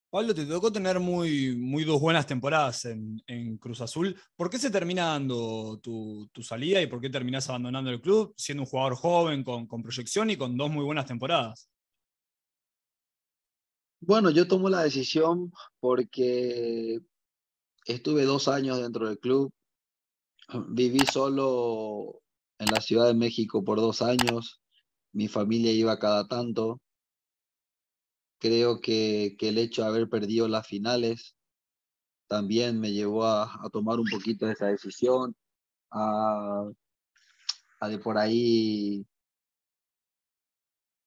Pablo, 0.09 0.33
te 0.33 0.45
tocó 0.45 0.71
tener 0.71 0.99
muy, 0.99 1.55
muy 1.57 1.83
dos 1.83 1.99
buenas 1.99 2.25
temporadas 2.25 2.85
en, 2.85 3.57
Cruz 3.57 3.81
Azul. 3.81 4.15
¿Por 4.35 4.49
qué 4.49 4.57
se 4.57 4.71
termina 4.71 5.07
dando 5.07 5.79
tu, 5.81 6.29
tu, 6.31 6.41
salida 6.41 6.81
y 6.81 6.87
por 6.87 7.01
qué 7.01 7.09
terminás 7.09 7.49
abandonando 7.49 7.89
el 7.89 8.01
club 8.01 8.33
siendo 8.37 8.63
un 8.63 8.69
jugador 8.69 8.95
joven, 8.95 9.43
con, 9.43 9.67
con 9.67 9.81
proyección 9.81 10.29
y 10.29 10.37
con 10.37 10.55
dos 10.55 10.71
muy 10.71 10.85
buenas 10.85 11.05
temporadas? 11.05 11.69
Bueno, 13.99 14.29
yo 14.29 14.47
tomo 14.47 14.69
la 14.69 14.83
decisión 14.83 15.51
porque 15.79 17.01
Estuve 17.85 18.23
dos 18.23 18.47
años 18.47 18.79
dentro 18.79 19.07
del 19.07 19.19
club. 19.19 19.53
Viví 20.69 21.05
solo 21.05 22.21
en 22.57 22.67
la 22.71 22.81
Ciudad 22.81 23.05
de 23.05 23.13
México 23.13 23.63
por 23.63 23.79
dos 23.79 24.01
años. 24.01 24.59
Mi 25.13 25.27
familia 25.27 25.71
iba 25.71 25.99
cada 25.99 26.27
tanto. 26.27 26.81
Creo 28.39 28.81
que, 28.81 29.35
que 29.39 29.49
el 29.49 29.57
hecho 29.57 29.81
de 29.81 29.87
haber 29.87 30.09
perdido 30.09 30.47
las 30.47 30.67
finales 30.67 31.35
también 32.27 32.79
me 32.79 32.91
llevó 32.91 33.25
a, 33.25 33.43
a 33.43 33.69
tomar 33.69 33.99
un 33.99 34.07
poquito 34.07 34.45
de 34.45 34.53
esa 34.53 34.67
decisión, 34.67 35.35
a, 35.91 36.69
a 37.79 37.89
de 37.89 37.99
por 37.99 38.17
ahí 38.17 39.05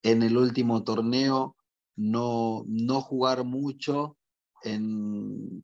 en 0.02 0.22
el 0.22 0.36
último 0.36 0.84
torneo 0.84 1.56
no, 1.96 2.64
no 2.66 3.00
jugar 3.00 3.44
mucho 3.44 4.16
en, 4.62 5.62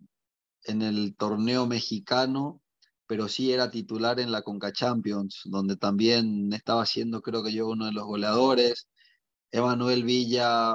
en 0.64 0.83
el 0.83 1.16
torneo 1.16 1.66
mexicano, 1.66 2.61
pero 3.06 3.28
sí 3.28 3.52
era 3.52 3.71
titular 3.71 4.18
en 4.21 4.33
la 4.33 4.42
Conca 4.42 4.73
Champions, 4.73 5.42
donde 5.44 5.76
también 5.76 6.52
estaba 6.52 6.85
siendo, 6.87 7.23
creo 7.23 7.42
que 7.42 7.52
yo, 7.52 7.68
uno 7.68 7.87
de 7.87 7.92
los 7.92 8.04
goleadores. 8.04 8.88
Emanuel 9.52 10.04
Villa 10.04 10.75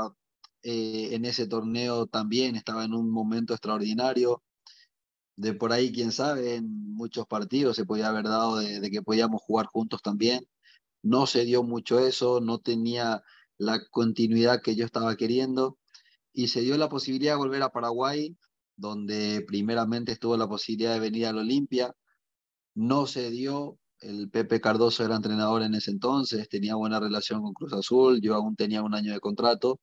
eh, 0.63 1.09
en 1.11 1.25
ese 1.25 1.47
torneo 1.47 2.07
también 2.07 2.55
estaba 2.55 2.85
en 2.85 2.93
un 2.93 3.09
momento 3.11 3.53
extraordinario. 3.53 4.43
De 5.35 5.53
por 5.53 5.71
ahí, 5.71 5.91
quién 5.91 6.11
sabe, 6.11 6.55
en 6.55 6.93
muchos 6.95 7.25
partidos 7.25 7.75
se 7.75 7.85
podía 7.85 8.09
haber 8.09 8.25
dado 8.25 8.57
de, 8.57 8.79
de 8.79 8.91
que 8.91 9.01
podíamos 9.01 9.41
jugar 9.41 9.67
juntos 9.67 10.01
también. 10.01 10.45
No 11.03 11.27
se 11.27 11.45
dio 11.45 11.63
mucho 11.63 11.99
eso, 11.99 12.41
no 12.41 12.59
tenía 12.59 13.23
la 13.57 13.79
continuidad 13.91 14.61
que 14.61 14.75
yo 14.75 14.85
estaba 14.85 15.15
queriendo 15.15 15.77
y 16.33 16.49
se 16.49 16.61
dio 16.61 16.77
la 16.77 16.89
posibilidad 16.89 17.33
de 17.33 17.37
volver 17.37 17.63
a 17.63 17.71
Paraguay 17.71 18.37
donde 18.79 19.43
primeramente 19.45 20.13
estuvo 20.13 20.37
la 20.37 20.47
posibilidad 20.47 20.93
de 20.93 20.99
venir 20.99 21.27
al 21.27 21.37
Olimpia. 21.37 21.93
No 22.75 23.05
se 23.07 23.29
dio, 23.29 23.77
el 23.99 24.29
Pepe 24.29 24.61
Cardoso 24.61 25.03
era 25.03 25.15
entrenador 25.15 25.63
en 25.63 25.75
ese 25.75 25.91
entonces, 25.91 26.47
tenía 26.49 26.75
buena 26.75 26.99
relación 26.99 27.41
con 27.41 27.53
Cruz 27.53 27.73
Azul, 27.73 28.21
yo 28.21 28.35
aún 28.35 28.55
tenía 28.55 28.81
un 28.81 28.95
año 28.95 29.13
de 29.13 29.19
contrato. 29.19 29.79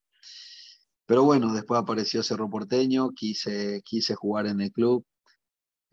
Pero 1.06 1.24
bueno, 1.24 1.52
después 1.52 1.80
apareció 1.80 2.22
Cerro 2.22 2.50
Porteño, 2.50 3.10
quise, 3.12 3.82
quise 3.84 4.14
jugar 4.14 4.46
en 4.46 4.60
el 4.60 4.72
club, 4.72 5.04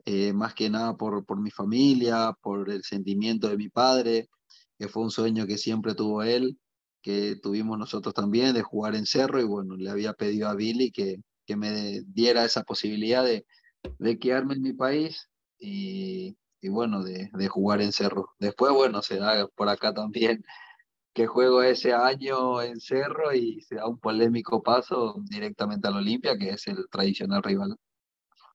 eh, 0.05 0.34
más 0.34 0.53
que 0.55 0.70
nada 0.70 0.98
por, 0.98 1.25
por 1.25 1.39
mi 1.39 1.51
familia, 1.51 2.36
por 2.41 2.70
el 2.70 2.84
sentimiento 2.84 3.48
de 3.48 3.58
mi 3.58 3.70
padre, 3.70 4.29
que 4.77 4.88
fue 4.88 5.03
un 5.03 5.12
sueño 5.12 5.46
que 5.48 5.58
siempre 5.58 5.93
tuvo 5.96 6.24
él, 6.24 6.58
que 7.01 7.36
tuvimos 7.41 7.77
nosotros 7.77 8.13
también, 8.13 8.53
de 8.53 8.63
jugar 8.63 8.96
en 8.96 9.05
Cerro, 9.05 9.39
y 9.39 9.43
bueno, 9.43 9.75
le 9.77 9.89
había 9.89 10.13
pedido 10.13 10.50
a 10.50 10.55
Billy 10.55 10.91
que, 10.91 11.17
que 11.46 11.55
me 11.55 12.01
diera 12.08 12.43
esa 12.46 12.63
posibilidad 12.63 13.24
de, 13.24 13.46
de 14.00 14.20
quedarme 14.20 14.55
en 14.55 14.62
mi 14.62 14.74
país 14.74 15.29
y, 15.60 16.36
y 16.62 16.70
bueno, 16.70 17.03
de, 17.03 17.29
de, 17.34 17.48
jugar 17.48 17.82
en 17.82 17.91
Cerro. 17.91 18.29
Después, 18.39 18.74
bueno, 18.74 19.01
se 19.01 19.17
da 19.17 19.48
por 19.55 19.70
acá 19.70 19.93
también 19.93 20.43
que 21.13 21.27
juego 21.27 21.62
ese 21.62 21.93
año 21.93 22.62
en 22.62 22.79
Cerro 22.79 23.34
y 23.34 23.62
se 23.62 23.75
da 23.75 23.88
un 23.88 24.00
polémico 24.00 24.63
paso 24.63 25.15
directamente 25.29 25.88
al 25.88 25.98
Olimpia, 25.98 26.38
que 26.38 26.50
es 26.50 26.67
el 26.67 26.88
tradicional 26.89 27.43
rival. 27.43 27.75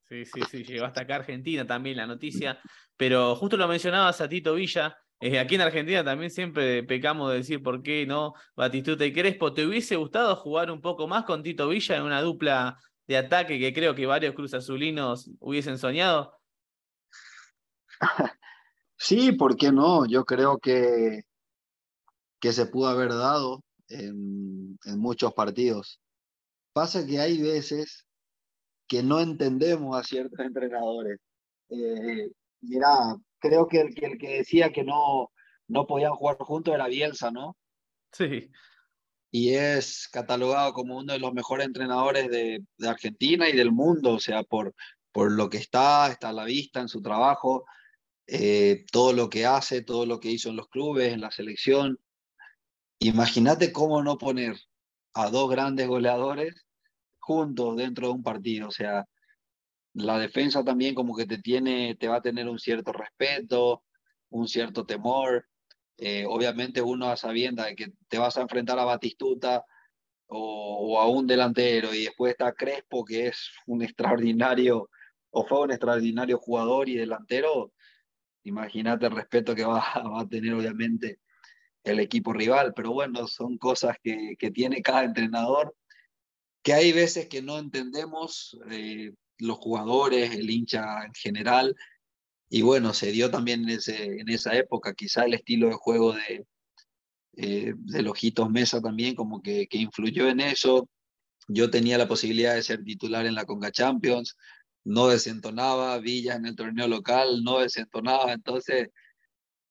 Sí, 0.08 0.24
sí, 0.24 0.40
sí, 0.50 0.64
llegó 0.64 0.86
hasta 0.86 1.02
acá 1.02 1.16
Argentina 1.16 1.66
también 1.66 1.96
la 1.96 2.06
noticia, 2.06 2.58
pero 2.96 3.36
justo 3.36 3.56
lo 3.56 3.68
mencionabas 3.68 4.20
a 4.20 4.28
Tito 4.28 4.54
Villa, 4.54 4.96
eh, 5.20 5.38
aquí 5.38 5.56
en 5.56 5.62
Argentina 5.62 6.04
también 6.04 6.30
siempre 6.30 6.84
pecamos 6.84 7.30
de 7.30 7.38
decir 7.38 7.60
por 7.60 7.82
qué 7.82 8.06
no 8.06 8.34
Batistuta 8.54 9.04
y 9.04 9.12
Crespo. 9.12 9.52
¿Te 9.52 9.66
hubiese 9.66 9.96
gustado 9.96 10.36
jugar 10.36 10.70
un 10.70 10.80
poco 10.80 11.08
más 11.08 11.24
con 11.24 11.42
Tito 11.42 11.68
Villa 11.68 11.96
en 11.96 12.04
una 12.04 12.22
dupla 12.22 12.78
de 13.06 13.16
ataque 13.16 13.58
que 13.58 13.72
creo 13.72 13.94
que 13.96 14.06
varios 14.06 14.34
Cruz 14.34 14.54
Azulinos 14.54 15.30
hubiesen 15.40 15.78
soñado? 15.78 16.38
Sí, 19.00 19.30
¿por 19.30 19.56
qué 19.56 19.70
no? 19.70 20.06
Yo 20.06 20.24
creo 20.24 20.58
que, 20.58 21.22
que 22.40 22.52
se 22.52 22.66
pudo 22.66 22.88
haber 22.88 23.10
dado 23.10 23.62
en, 23.88 24.78
en 24.84 24.98
muchos 24.98 25.34
partidos. 25.34 26.00
Pasa 26.72 27.06
que 27.06 27.18
hay 27.18 27.40
veces 27.42 28.06
que 28.86 29.02
no 29.02 29.20
entendemos 29.20 29.98
a 29.98 30.04
ciertos 30.04 30.38
entrenadores. 30.40 31.18
Eh, 31.68 32.30
mira, 32.60 33.16
creo 33.38 33.66
que 33.66 33.80
el, 33.80 33.94
que 33.94 34.06
el 34.06 34.18
que 34.18 34.38
decía 34.38 34.72
que 34.72 34.84
no, 34.84 35.30
no 35.66 35.86
podían 35.86 36.14
jugar 36.14 36.36
juntos 36.38 36.74
era 36.74 36.88
Bielsa, 36.88 37.30
¿no? 37.30 37.56
Sí. 38.12 38.50
Y 39.30 39.50
es 39.50 40.08
catalogado 40.10 40.72
como 40.72 40.96
uno 40.96 41.12
de 41.12 41.18
los 41.18 41.34
mejores 41.34 41.66
entrenadores 41.66 42.30
de, 42.30 42.64
de 42.78 42.88
Argentina 42.88 43.48
y 43.48 43.56
del 43.56 43.72
mundo, 43.72 44.14
o 44.14 44.20
sea, 44.20 44.42
por, 44.42 44.74
por 45.12 45.32
lo 45.32 45.50
que 45.50 45.58
está, 45.58 46.10
está 46.10 46.30
a 46.30 46.32
la 46.32 46.44
vista 46.44 46.80
en 46.80 46.88
su 46.88 47.02
trabajo, 47.02 47.66
eh, 48.26 48.86
todo 48.90 49.12
lo 49.12 49.28
que 49.28 49.44
hace, 49.44 49.82
todo 49.82 50.06
lo 50.06 50.18
que 50.18 50.30
hizo 50.30 50.48
en 50.48 50.56
los 50.56 50.68
clubes, 50.68 51.12
en 51.12 51.20
la 51.20 51.30
selección. 51.30 51.98
Imagínate 53.00 53.72
cómo 53.72 54.02
no 54.02 54.18
poner 54.18 54.56
a 55.14 55.30
dos 55.30 55.50
grandes 55.50 55.86
goleadores 55.86 56.66
juntos 57.18 57.76
dentro 57.76 58.08
de 58.08 58.12
un 58.14 58.22
partido, 58.22 58.68
o 58.68 58.70
sea, 58.70 59.04
la 59.94 60.18
defensa 60.18 60.64
también 60.64 60.94
como 60.94 61.16
que 61.16 61.26
te 61.26 61.38
tiene, 61.38 61.96
te 61.96 62.08
va 62.08 62.16
a 62.16 62.22
tener 62.22 62.48
un 62.48 62.58
cierto 62.58 62.92
respeto, 62.92 63.84
un 64.30 64.48
cierto 64.48 64.86
temor. 64.86 65.46
Eh, 65.96 66.24
obviamente 66.28 66.80
uno 66.80 67.10
a 67.10 67.16
de 67.16 67.74
que 67.76 67.92
te 68.08 68.18
vas 68.18 68.36
a 68.36 68.42
enfrentar 68.42 68.78
a 68.78 68.84
Batistuta 68.84 69.64
o, 70.28 70.94
o, 70.94 71.00
a 71.00 71.08
un 71.08 71.26
delantero 71.26 71.92
y 71.92 72.04
después 72.04 72.32
está 72.32 72.52
Crespo 72.52 73.04
que 73.04 73.26
es 73.28 73.50
un 73.66 73.82
extraordinario 73.82 74.88
o 75.30 75.44
fue 75.44 75.62
un 75.62 75.72
extraordinario 75.72 76.38
jugador 76.38 76.88
y 76.88 76.96
delantero. 76.96 77.72
Imagínate 78.44 79.06
el 79.06 79.12
respeto 79.12 79.54
que 79.54 79.64
va, 79.64 79.80
va, 80.14 80.20
a 80.20 80.28
tener 80.28 80.54
obviamente 80.54 81.18
el 81.84 82.00
equipo 82.00 82.32
rival, 82.32 82.72
pero 82.74 82.92
bueno, 82.92 83.26
son 83.26 83.58
cosas 83.58 83.96
que, 84.02 84.36
que 84.38 84.50
tiene 84.50 84.82
cada 84.82 85.04
entrenador 85.04 85.74
que 86.62 86.74
hay 86.74 86.92
veces 86.92 87.28
que 87.28 87.42
no 87.42 87.58
entendemos 87.58 88.58
eh, 88.70 89.12
los 89.38 89.56
jugadores, 89.58 90.34
el 90.34 90.50
hincha 90.50 91.04
en 91.04 91.14
general, 91.14 91.74
y 92.50 92.62
bueno, 92.62 92.94
se 92.94 93.12
dio 93.12 93.30
también 93.30 93.62
en, 93.64 93.70
ese, 93.70 94.20
en 94.20 94.28
esa 94.28 94.54
época 94.56 94.94
quizá 94.94 95.24
el 95.24 95.34
estilo 95.34 95.68
de 95.68 95.74
juego 95.74 96.14
de, 96.14 96.46
eh, 97.36 97.74
de 97.76 98.02
Lojitos 98.02 98.50
Mesa 98.50 98.80
también 98.80 99.14
como 99.14 99.42
que, 99.42 99.66
que, 99.66 99.78
influyó 99.78 100.28
en 100.28 100.40
eso. 100.40 100.88
Yo 101.46 101.70
tenía 101.70 101.98
la 101.98 102.08
posibilidad 102.08 102.54
de 102.54 102.62
ser 102.62 102.82
titular 102.84 103.26
en 103.26 103.34
la 103.34 103.44
Conga 103.44 103.70
Champions, 103.70 104.36
no 104.84 105.08
desentonaba, 105.08 105.98
Villas 105.98 106.36
en 106.36 106.46
el 106.46 106.56
torneo 106.56 106.88
local, 106.88 107.42
no 107.44 107.60
desentonaba, 107.60 108.32
entonces 108.32 108.88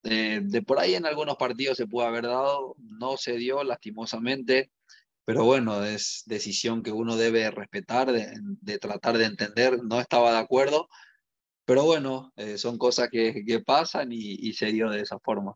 eh, 0.04 0.40
de 0.42 0.62
por 0.62 0.78
ahí 0.78 0.94
en 0.94 1.06
algunos 1.06 1.36
partidos 1.36 1.76
se 1.76 1.86
pudo 1.86 2.06
haber 2.06 2.24
dado, 2.24 2.74
no 2.78 3.16
se 3.16 3.36
dio 3.36 3.64
lastimosamente, 3.64 4.70
pero 5.24 5.44
bueno, 5.44 5.84
es 5.84 6.22
decisión 6.26 6.82
que 6.82 6.92
uno 6.92 7.16
debe 7.16 7.50
respetar, 7.50 8.12
de, 8.12 8.32
de 8.40 8.78
tratar 8.78 9.18
de 9.18 9.26
entender, 9.26 9.82
no 9.82 10.00
estaba 10.00 10.32
de 10.32 10.38
acuerdo, 10.38 10.88
pero 11.68 11.84
bueno, 11.84 12.32
eh, 12.36 12.56
son 12.56 12.78
cosas 12.78 13.10
que, 13.10 13.44
que 13.44 13.60
pasan 13.60 14.10
y, 14.10 14.16
y, 14.16 14.54
se 14.54 14.72
dio 14.72 14.88
de 14.88 15.02
esa 15.02 15.18
forma. 15.18 15.54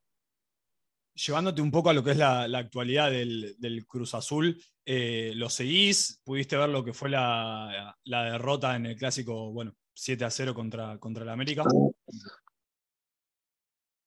Llevándote 1.15 1.63
un 1.63 1.71
poco 1.71 1.89
a 1.89 1.95
lo 1.95 2.05
que 2.05 2.11
es 2.11 2.19
la, 2.19 2.47
la 2.49 2.59
actualidad 2.59 3.11
del, 3.11 3.55
del, 3.59 3.87
Cruz 3.87 4.15
Azul, 4.15 4.63
eh, 4.85 5.33
¿lo 5.35 5.49
seguís? 5.49 6.21
¿Pudiste 6.23 6.59
ver 6.59 6.69
lo 6.69 6.85
que 6.85 6.93
fue 6.93 7.09
la, 7.09 7.97
la, 8.05 8.25
derrota 8.25 8.77
en 8.77 8.85
el 8.85 8.97
clásico, 8.97 9.53
bueno, 9.53 9.75
7 9.95 10.27
a 10.27 10.31
0 10.31 10.53
contra, 10.53 10.99
contra 10.99 11.23
el 11.23 11.31
América? 11.31 11.65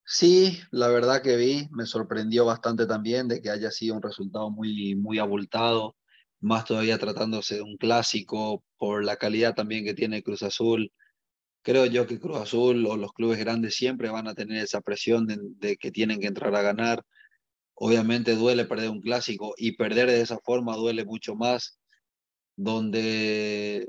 Sí, 0.08 0.60
la 0.72 0.88
verdad 0.90 1.22
que 1.24 1.36
vi, 1.36 1.68
me 1.72 1.86
sorprendió 1.88 2.46
bastante 2.46 2.86
también 2.86 3.28
de 3.28 3.42
que 3.42 3.50
haya 3.50 3.72
sido 3.72 3.96
un 3.96 4.04
resultado 4.04 4.52
muy, 4.52 4.96
muy 4.96 5.18
abultado, 5.18 5.96
más 6.40 6.66
todavía 6.66 7.00
tratándose 7.00 7.56
de 7.56 7.62
un 7.64 7.76
clásico 7.78 8.64
por 8.78 9.04
la 9.04 9.18
calidad 9.18 9.56
también 9.56 9.84
que 9.84 9.96
tiene 9.96 10.22
Cruz 10.24 10.44
Azul. 10.44 10.92
Creo 11.64 11.86
yo 11.88 12.08
que 12.08 12.20
Cruz 12.20 12.38
Azul 12.38 12.86
o 12.88 12.98
los 12.98 13.14
clubes 13.14 13.40
grandes 13.40 13.76
siempre 13.76 14.10
van 14.10 14.28
a 14.28 14.36
tener 14.36 14.64
esa 14.64 14.82
presión 14.82 15.28
de, 15.28 15.38
de 15.42 15.78
que 15.78 15.92
tienen 15.92 16.20
que 16.20 16.28
entrar 16.28 16.56
a 16.56 16.62
ganar. 16.62 17.04
Obviamente 17.76 18.36
duele 18.36 18.66
perder 18.66 18.92
un 18.92 19.02
clásico 19.02 19.56
y 19.58 19.74
perder 19.74 20.08
de 20.10 20.22
esa 20.22 20.40
forma 20.40 20.76
duele 20.78 21.06
mucho 21.06 21.36
más, 21.36 21.80
donde 22.58 23.88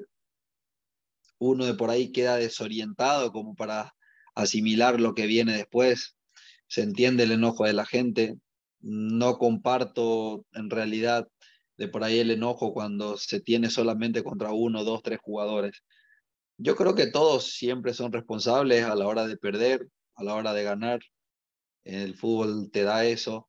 uno 1.38 1.66
de 1.66 1.75
por 1.75 1.90
ahí 1.90 2.12
queda 2.12 2.37
desorientado 2.37 3.32
como 3.32 3.54
para 3.54 3.96
asimilar 4.37 5.00
lo 5.00 5.14
que 5.14 5.26
viene 5.26 5.57
después. 5.57 6.16
Se 6.69 6.83
entiende 6.83 7.25
el 7.25 7.33
enojo 7.33 7.64
de 7.64 7.73
la 7.73 7.87
gente. 7.87 8.37
No 8.81 9.38
comparto 9.38 10.45
en 10.52 10.71
realidad 10.71 11.26
de 11.76 11.88
por 11.88 12.05
ahí 12.05 12.21
el 12.21 12.31
enojo 12.31 12.73
cuando 12.73 13.16
se 13.16 13.40
tiene 13.40 13.71
solamente 13.71 14.23
contra 14.23 14.52
uno, 14.52 14.85
dos, 14.85 15.02
tres 15.02 15.19
jugadores. 15.21 15.83
Yo 16.59 16.76
creo 16.76 16.95
que 16.95 17.09
todos 17.09 17.52
siempre 17.52 17.93
son 17.93 18.12
responsables 18.12 18.85
a 18.85 18.95
la 18.95 19.07
hora 19.07 19.26
de 19.26 19.37
perder, 19.37 19.88
a 20.14 20.25
la 20.25 20.35
hora 20.35 20.52
de 20.55 20.62
ganar. 20.62 21.00
El 21.85 22.16
fútbol 22.16 22.71
te 22.71 22.85
da 22.85 23.05
eso. 23.05 23.49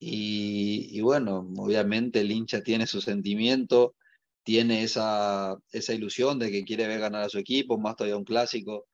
Y, 0.00 1.00
bueno, 1.00 1.48
obviamente 1.56 2.20
el 2.20 2.30
hincha 2.30 2.62
tiene 2.62 2.86
su 2.86 3.00
sentimiento, 3.00 3.96
tiene 4.44 4.84
esa, 4.84 5.56
esa 5.72 5.92
ilusión 5.92 6.38
de 6.38 6.50
que 6.52 6.64
quiere 6.64 6.86
ver 6.86 7.00
ganar 7.00 7.22
a 7.24 7.28
su 7.28 7.38
equipo, 7.38 7.78
más 7.78 7.96
todavía 7.96 8.16
un 8.16 8.24
clásico. 8.24 8.86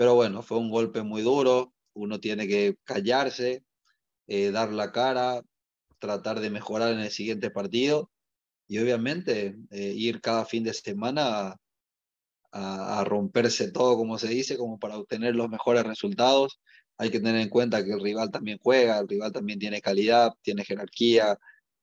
Pero 0.00 0.14
bueno, 0.14 0.40
fue 0.40 0.56
un 0.56 0.70
golpe 0.70 1.02
muy 1.02 1.20
duro, 1.20 1.74
uno 1.92 2.20
tiene 2.20 2.48
que 2.48 2.78
callarse, 2.84 3.64
eh, 4.28 4.50
dar 4.50 4.72
la 4.72 4.92
cara, 4.92 5.42
tratar 5.98 6.40
de 6.40 6.48
mejorar 6.48 6.92
en 6.94 7.00
el 7.00 7.10
siguiente 7.10 7.50
partido 7.50 8.10
y 8.66 8.78
obviamente 8.78 9.58
eh, 9.70 9.92
ir 9.94 10.22
cada 10.22 10.46
fin 10.46 10.64
de 10.64 10.72
semana 10.72 11.58
a, 12.50 13.04
romperse 13.04 13.70
todo, 13.72 13.98
como 13.98 14.16
se 14.16 14.28
dice, 14.28 14.56
como 14.56 14.78
para 14.78 14.96
obtener 14.96 15.36
los 15.36 15.50
mejores 15.50 15.84
resultados. 15.84 16.60
Hay 16.96 17.10
que 17.10 17.20
tener 17.20 17.36
en 17.36 17.50
cuenta 17.50 17.84
que 17.84 17.92
el 17.92 18.00
rival 18.00 18.30
también 18.30 18.58
juega, 18.62 19.00
el 19.00 19.08
rival 19.08 19.32
también 19.32 19.58
tiene 19.58 19.82
calidad, 19.82 20.32
tiene 20.40 20.64
jerarquía, 20.64 21.38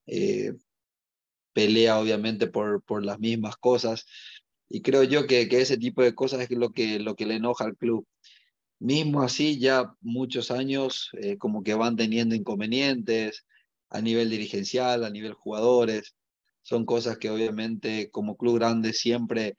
eh, 0.08 0.54
pelea 1.54 2.00
obviamente 2.00 2.48
por, 2.48 2.82
por 2.82 3.06
las 3.06 3.20
mismas 3.20 3.58
cosas. 3.58 4.08
Y 4.70 4.82
creo 4.82 5.04
yo 5.04 5.28
que, 5.28 5.48
que, 5.48 5.62
ese 5.62 5.78
tipo 5.78 6.02
de 6.02 6.16
cosas 6.16 6.42
es 6.42 6.52
lo 6.52 6.72
que, 6.72 7.00
lo 7.00 7.16
que 7.16 7.26
le 7.26 7.36
enoja 7.36 7.66
al 7.66 7.78
club. 7.78 8.06
Mismo 8.80 9.24
así, 9.24 9.60
ya 9.60 9.94
muchos 10.02 10.52
años 10.52 11.10
eh, 11.14 11.38
como 11.38 11.64
que 11.64 11.74
van 11.74 11.96
teniendo 11.96 12.36
inconvenientes 12.36 13.46
a 13.90 14.02
nivel 14.02 14.30
dirigencial, 14.30 15.04
a 15.04 15.10
nivel 15.10 15.34
jugadores. 15.34 16.16
Son 16.62 16.86
cosas 16.86 17.18
que 17.18 17.30
obviamente 17.30 18.10
como 18.12 18.38
club 18.38 18.58
grande 18.58 18.94
siempre 18.94 19.56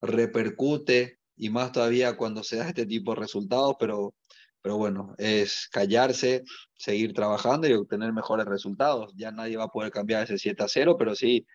repercute 0.00 1.18
y 1.36 1.50
más 1.50 1.72
todavía 1.72 2.16
cuando 2.16 2.42
se 2.44 2.56
da 2.56 2.68
este 2.68 2.86
tipo 2.86 3.14
de 3.14 3.20
resultados, 3.20 3.74
pero, 3.78 4.14
pero 4.62 4.76
bueno, 4.78 5.14
es 5.18 5.68
callarse, 5.70 6.44
seguir 6.76 7.12
trabajando 7.12 7.68
y 7.68 7.72
obtener 7.72 8.12
mejores 8.12 8.46
resultados. 8.46 9.12
Ya 9.16 9.32
nadie 9.32 9.56
va 9.56 9.64
a 9.64 9.68
poder 9.68 9.90
cambiar 9.90 10.24
ese 10.24 10.38
7 10.38 10.62
a 10.62 10.68
0, 10.68 10.96
pero 10.98 11.14
sí 11.14 11.46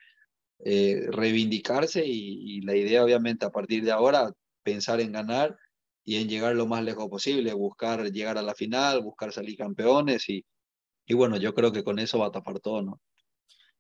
eh, 0.60 1.08
reivindicarse 1.10 2.06
y, 2.06 2.58
y, 2.58 2.62
la 2.62 2.76
idea 2.76 3.04
obviamente 3.04 3.46
a 3.46 3.50
partir 3.50 3.84
de 3.84 3.92
ahora 3.92 4.32
pensar 4.64 5.00
en 5.00 5.12
ganar 5.12 5.58
y 6.04 6.18
en 6.18 6.28
llegar 6.28 6.56
lo 6.56 6.68
más 6.68 6.84
lejos 6.84 7.08
posible, 7.10 7.54
buscar 7.54 8.12
llegar 8.12 8.38
a 8.38 8.42
la 8.42 8.56
final, 8.56 9.02
buscar 9.02 9.32
salir 9.32 9.58
campeones 9.58 10.28
y, 10.30 10.46
y 11.06 11.14
bueno, 11.14 11.38
yo 11.38 11.54
creo 11.54 11.72
que 11.72 11.84
con 11.84 12.00
eso 12.00 12.20
va 12.20 12.28
a 12.28 12.32
tapar 12.32 12.60
todo, 12.60 12.82
¿no? 12.82 13.02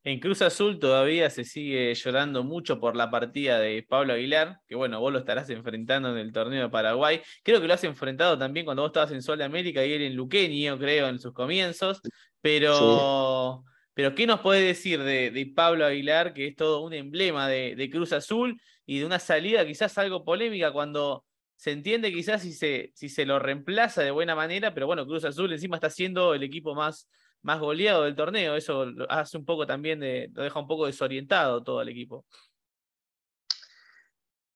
En 0.04 0.20
Cruz 0.22 0.42
Azul 0.42 0.80
todavía 0.80 1.30
se 1.30 1.44
sigue 1.44 1.94
llorando 1.94 2.44
mucho 2.44 2.80
por 2.80 2.96
la 2.96 3.12
partida 3.12 3.60
de 3.60 3.84
Pablo 3.84 4.14
Aguilar, 4.14 4.62
que 4.66 4.76
bueno, 4.76 5.02
vos 5.02 5.12
lo 5.12 5.20
estarás 5.20 5.50
enfrentando 5.50 6.12
en 6.12 6.18
el 6.18 6.32
torneo 6.32 6.64
de 6.64 6.70
Paraguay. 6.70 7.22
Creo 7.44 7.60
que 7.60 7.68
lo 7.68 7.74
has 7.74 7.84
enfrentado 7.84 8.38
también 8.38 8.66
cuando 8.66 8.84
vos 8.84 8.90
estabas 8.90 9.12
en 9.12 9.22
Sol 9.22 9.38
de 9.38 9.44
América 9.44 9.86
y 9.86 9.92
él 9.92 10.04
en 10.04 10.16
Luqueño, 10.16 10.80
creo, 10.80 11.10
en 11.10 11.20
sus 11.20 11.34
comienzos. 11.34 12.02
Pero, 12.42 13.66
pero 14.00 14.16
¿qué 14.16 14.26
nos 14.26 14.40
puede 14.40 14.62
decir 14.62 15.04
de, 15.04 15.52
Pablo 15.54 15.86
Aguilar, 15.86 16.34
que 16.34 16.48
es 16.48 16.56
todo 16.56 16.84
un 16.84 16.94
emblema 16.94 17.50
de, 17.50 17.90
Cruz 17.92 18.14
Azul 18.14 18.58
y 18.86 19.00
de 19.00 19.06
una 19.06 19.20
salida 19.20 19.66
quizás 19.66 19.98
algo 19.98 20.24
polémica 20.24 20.72
cuando 20.72 21.26
se 21.58 21.72
entiende 21.72 22.14
quizás 22.14 22.44
si 22.44 22.54
se, 22.54 22.94
si 22.96 23.10
se 23.10 23.26
lo 23.26 23.40
reemplaza 23.40 24.02
de 24.02 24.12
buena 24.12 24.36
manera, 24.36 24.74
pero 24.74 24.88
bueno, 24.88 25.06
Cruz 25.06 25.26
Azul 25.26 25.52
encima 25.52 25.76
está 25.76 25.90
siendo 25.90 26.34
el 26.34 26.44
equipo 26.44 26.74
más 26.76 27.10
más 27.42 27.60
goleado 27.60 28.06
del 28.06 28.16
torneo. 28.16 28.56
Eso 28.56 28.86
hace 29.10 29.36
un 29.36 29.44
poco 29.44 29.68
también 29.68 30.00
de, 30.00 30.32
lo 30.34 30.44
deja 30.44 30.62
un 30.62 30.68
poco 30.70 30.86
desorientado 30.86 31.62
todo 31.62 31.82
el 31.82 31.90
equipo. 31.90 32.26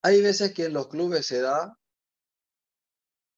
Hay 0.04 0.22
veces 0.22 0.54
que 0.54 0.68
en 0.68 0.74
los 0.74 0.88
clubes 0.88 1.26
se 1.26 1.42
da 1.42 1.78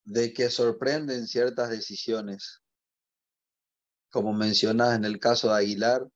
de 0.04 0.32
que 0.34 0.52
sorprenden 0.52 1.26
ciertas 1.26 1.72
decisiones. 1.72 2.62
Como 4.16 4.32
mencionas 4.32 4.96
en 4.96 5.04
el 5.04 5.20
caso 5.20 5.50
de 5.50 5.56
Aguilar, 5.56 6.08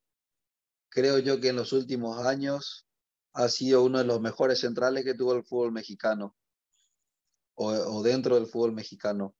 creo 0.88 1.20
yo 1.20 1.41
que 1.41 1.50
en 1.50 1.58
los 1.58 1.74
últimos 1.74 2.25
años 2.25 2.88
ha 3.34 3.50
sido 3.50 3.84
uno 3.84 3.98
de 3.98 4.06
los 4.06 4.22
mejores 4.22 4.62
centrales 4.62 5.03
que 5.03 5.15
tuvo 5.15 5.34
el 5.34 5.44
fútbol 5.44 5.74
mexicano 5.74 6.34
o, 7.56 8.01
dentro 8.01 8.36
del 8.36 8.48
fútbol 8.48 8.72
mexicano. 8.72 9.36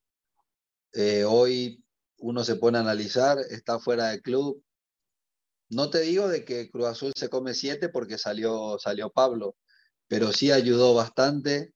Eh, 0.92 1.24
hoy 1.24 1.86
uno 2.18 2.44
se 2.44 2.58
pone 2.58 2.78
a 2.78 2.82
analizar, 2.82 3.40
está 3.50 3.80
fuera 3.80 4.10
del 4.10 4.22
club. 4.22 4.62
No 5.70 5.90
te 5.90 6.02
digo 6.02 6.28
de 6.28 6.44
que 6.44 6.70
Cruz 6.70 6.88
Azul 6.88 7.14
se 7.16 7.30
come 7.30 7.54
siete 7.54 7.88
porque 7.88 8.18
salió, 8.18 8.78
salió 8.78 9.10
Pablo, 9.10 9.56
pero 10.10 10.34
sí 10.34 10.52
ayudó 10.52 10.94
bastante. 10.94 11.74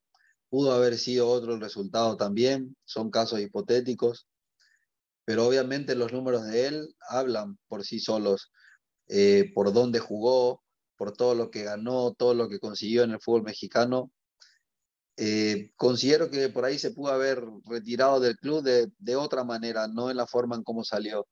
Pudo 0.50 0.74
haber 0.74 0.98
sido 0.98 1.30
otro 1.30 1.54
el 1.54 1.62
resultado 1.62 2.18
también, 2.18 2.76
son 2.84 3.10
casos 3.10 3.40
hipotéticos, 3.40 4.28
pero 5.26 5.48
obviamente 5.48 5.96
los 5.96 6.12
números 6.12 6.46
de 6.46 6.68
él 6.68 6.96
hablan 7.10 7.58
por 7.68 7.84
sí 7.86 8.00
solos, 8.00 8.52
eh, 9.08 9.52
por 9.54 9.74
dónde 9.74 10.00
jugó, 10.00 10.64
por 10.98 11.14
todo 11.14 11.36
lo 11.36 11.50
que 11.52 11.64
ganó, 11.64 12.14
todo 12.14 12.34
lo 12.34 12.50
que 12.50 12.60
consiguió 12.60 13.04
en 13.04 13.12
el 13.12 13.22
fútbol 13.22 13.44
mexicano. 13.44 14.12
Eh, 15.18 15.72
considero 15.76 16.30
que 16.30 16.50
por 16.50 16.66
ahí 16.66 16.80
se 16.80 16.92
pudo 16.92 17.12
haber 17.12 17.44
retirado 17.66 18.20
del 18.20 18.38
club 18.38 18.64
de, 18.64 19.16
otra 19.16 19.44
manera, 19.44 19.88
no 19.88 20.10
en 20.10 20.18
la 20.18 20.28
forma 20.28 20.56
en 20.56 20.64
cómo 20.64 20.84
salió. 20.84 21.28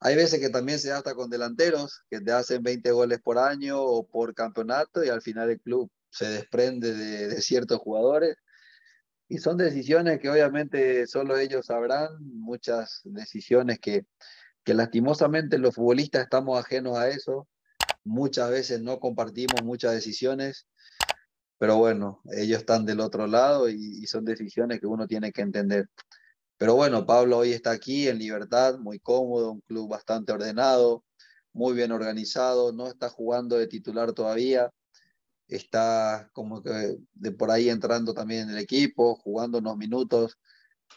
Hay 0.00 0.16
veces 0.16 0.40
que 0.40 0.50
también 0.50 0.78
se 0.78 0.88
da 0.88 0.98
hasta 0.98 1.14
con 1.14 1.30
delanteros, 1.30 2.02
que 2.10 2.20
te 2.20 2.32
hacen 2.32 2.62
20 2.62 2.90
goles 2.90 3.20
por 3.22 3.38
año 3.38 3.80
o 3.80 4.06
por 4.06 4.34
campeonato 4.34 5.04
y 5.04 5.08
al 5.08 5.22
final 5.22 5.50
el 5.50 5.60
club 5.60 5.90
se 6.10 6.28
desprende 6.28 6.92
de, 6.94 7.28
de 7.28 7.40
ciertos 7.40 7.78
jugadores. 7.78 8.36
Y 9.28 9.38
son 9.38 9.56
decisiones 9.56 10.20
que 10.20 10.28
obviamente 10.28 11.06
solo 11.06 11.38
ellos 11.38 11.66
sabrán, 11.66 12.10
muchas 12.20 13.00
decisiones 13.04 13.78
que, 13.78 14.06
que 14.64 14.74
lastimosamente 14.74 15.58
los 15.58 15.74
futbolistas 15.74 16.24
estamos 16.24 16.58
ajenos 16.58 16.98
a 16.98 17.08
eso. 17.08 17.48
Muchas 18.04 18.50
veces 18.50 18.80
no 18.82 18.98
compartimos 18.98 19.62
muchas 19.62 19.92
decisiones 19.92 20.66
pero 21.62 21.76
bueno, 21.76 22.20
ellos 22.32 22.58
están 22.58 22.84
del 22.84 22.98
otro 22.98 23.28
lado 23.28 23.68
y, 23.68 24.04
son 24.08 24.24
decisiones 24.24 24.80
que 24.80 24.88
uno 24.88 25.06
tiene 25.06 25.30
que 25.30 25.42
entender. 25.42 25.88
Pero 26.56 26.74
bueno, 26.74 27.06
Pablo 27.06 27.38
hoy 27.38 27.52
está 27.52 27.70
aquí 27.70 28.08
en 28.08 28.18
libertad, 28.18 28.80
muy 28.80 28.98
cómodo, 28.98 29.52
un 29.52 29.60
club 29.60 29.88
bastante 29.88 30.32
ordenado, 30.32 31.04
muy 31.52 31.74
bien 31.74 31.92
organizado, 31.92 32.72
no 32.72 32.88
está 32.88 33.08
jugando 33.10 33.58
de 33.58 33.68
titular 33.68 34.12
todavía, 34.12 34.72
está 35.56 36.30
como 36.32 36.62
que 36.62 36.96
de 37.12 37.32
por 37.32 37.50
ahí 37.50 37.68
entrando 37.68 38.14
también 38.14 38.42
en 38.42 38.50
el 38.50 38.58
equipo, 38.58 39.16
jugando 39.16 39.58
unos 39.58 39.76
minutos, 39.76 40.38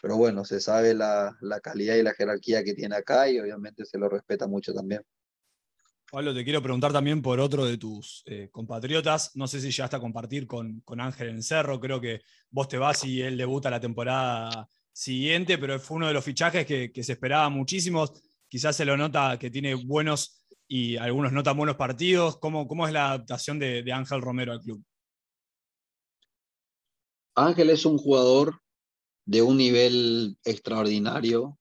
pero 0.02 0.16
bueno, 0.16 0.44
se 0.44 0.60
sabe 0.60 0.94
la, 0.94 1.36
la 1.40 1.60
calidad 1.60 1.96
y 1.96 2.02
la 2.02 2.14
jerarquía 2.14 2.64
que 2.64 2.74
tiene 2.74 2.96
acá 2.96 3.28
y 3.28 3.38
obviamente 3.38 3.84
se 3.84 3.98
lo 3.98 4.08
respeta 4.08 4.46
mucho 4.46 4.74
también. 4.74 5.02
Pablo, 6.10 6.32
te 6.32 6.44
quiero 6.44 6.62
preguntar 6.62 6.92
también 6.92 7.20
por 7.20 7.40
otro 7.40 7.64
de 7.64 7.78
tus 7.78 8.22
eh, 8.26 8.48
compatriotas. 8.52 9.34
No 9.34 9.48
sé 9.48 9.60
si 9.60 9.70
llegaste 9.70 9.96
a 9.96 10.00
compartir 10.00 10.46
con, 10.46 10.80
con 10.80 11.00
Ángel 11.00 11.30
Encerro. 11.30 11.80
Creo 11.80 12.00
que 12.00 12.20
vos 12.48 12.68
te 12.68 12.78
vas 12.78 13.04
y 13.04 13.20
él 13.20 13.36
debuta 13.36 13.70
la 13.70 13.80
temporada 13.80 14.68
siguiente, 14.92 15.58
pero 15.58 15.78
fue 15.80 15.96
uno 15.96 16.06
de 16.06 16.14
los 16.14 16.24
fichajes 16.24 16.64
que, 16.64 17.02
se 17.02 17.12
esperaba 17.12 17.48
muchísimo. 17.48 18.08
Quizás 18.48 18.76
se 18.76 18.84
lo 18.84 18.96
nota 18.96 19.36
que 19.38 19.50
tiene 19.50 19.74
buenos 19.74 20.45
y 20.68 20.96
algunos 20.96 21.32
no 21.32 21.42
tan 21.42 21.56
buenos 21.56 21.76
partidos. 21.76 22.38
¿Cómo, 22.38 22.66
cómo 22.66 22.86
es 22.86 22.92
la 22.92 23.08
adaptación 23.08 23.58
de, 23.58 23.84
Ángel 23.92 24.20
Romero 24.20 24.52
al 24.52 24.60
club? 24.60 24.82
Ángel 27.34 27.70
es 27.70 27.84
un 27.84 27.98
jugador 27.98 28.60
de 29.24 29.42
un 29.42 29.56
nivel 29.56 30.38
extraordinario. 30.44 31.58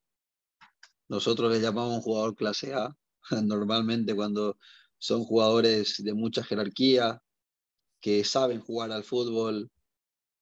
Nosotros 1.08 1.52
le 1.52 1.60
llamamos 1.60 1.96
un 1.96 2.02
jugador 2.02 2.36
clase 2.36 2.74
A 2.74 2.96
normalmente 3.44 4.16
cuando 4.16 4.58
son 4.98 5.24
jugadores 5.24 6.04
de 6.04 6.14
mucha 6.14 6.44
jerarquía, 6.44 7.22
que 8.02 8.24
saben 8.24 8.62
jugar 8.62 8.92
al 8.92 9.04
fútbol, 9.04 9.70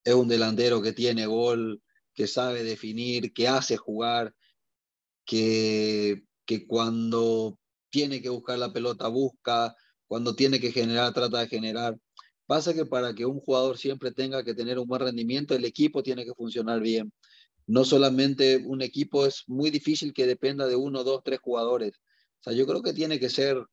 es 0.04 0.14
un 0.14 0.28
delantero 0.28 0.82
que 0.82 0.92
tiene 0.92 1.26
gol, 1.26 1.82
que 2.14 2.26
sabe 2.26 2.62
definir, 2.62 3.32
que 3.32 3.48
hace 3.48 3.76
jugar, 3.76 4.34
que, 5.24 6.24
que 6.44 6.66
cuando 6.66 7.58
tiene 7.94 8.20
que 8.20 8.28
buscar 8.28 8.58
la 8.58 8.72
pelota 8.72 9.08
busca, 9.08 9.74
cuando 10.06 10.34
tiene 10.34 10.58
que 10.60 10.72
generar 10.72 11.14
trata 11.14 11.40
de 11.40 11.48
generar. 11.48 11.96
Pasa 12.46 12.74
que 12.74 12.86
para 12.86 13.14
que 13.14 13.24
un 13.24 13.40
jugador 13.40 13.78
siempre 13.78 14.12
tenga 14.12 14.44
que 14.44 14.54
tener 14.54 14.78
un 14.78 14.86
buen 14.88 15.02
rendimiento, 15.02 15.54
el 15.54 15.64
equipo 15.64 16.02
tiene 16.02 16.24
que 16.24 16.34
funcionar 16.34 16.80
bien. 16.80 17.12
No 17.66 17.84
solamente 17.84 18.62
un 18.66 18.82
equipo 18.82 19.26
es 19.26 19.44
muy 19.46 19.70
difícil 19.70 20.12
que 20.12 20.26
dependa 20.26 20.66
de 20.66 20.76
uno, 20.76 21.04
dos, 21.04 21.22
tres 21.24 21.40
jugadores 21.40 22.00
sea, 22.44 22.52
yo 22.52 22.66
creo 22.66 22.82
que 22.82 22.92
tiene 22.92 23.18
que 23.18 23.30
ser 23.30 23.64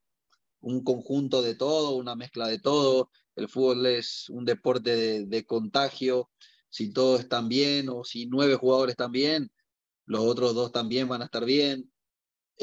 un 0.62 0.84
conjunto 0.84 1.42
de 1.42 1.56
todo, 1.56 1.96
una 1.96 2.16
mezcla 2.16 2.48
de 2.48 2.60
todo. 2.60 3.12
El 3.36 3.50
fútbol 3.50 3.86
es 3.86 4.30
un 4.30 4.46
deporte 4.46 5.26
de, 5.26 5.46
contagio. 5.46 6.30
Si 6.70 6.94
todos 6.94 7.22
están 7.22 7.50
bien 7.50 7.90
o 7.90 8.04
si 8.04 8.28
nueve 8.28 8.56
jugadores 8.56 8.94
están 8.94 9.12
bien, 9.12 9.52
los 10.06 10.22
otros 10.22 10.56
dos 10.56 10.72
también 10.72 11.08
van 11.08 11.22
a 11.22 11.26
estar 11.26 11.46
bien. 11.46 11.92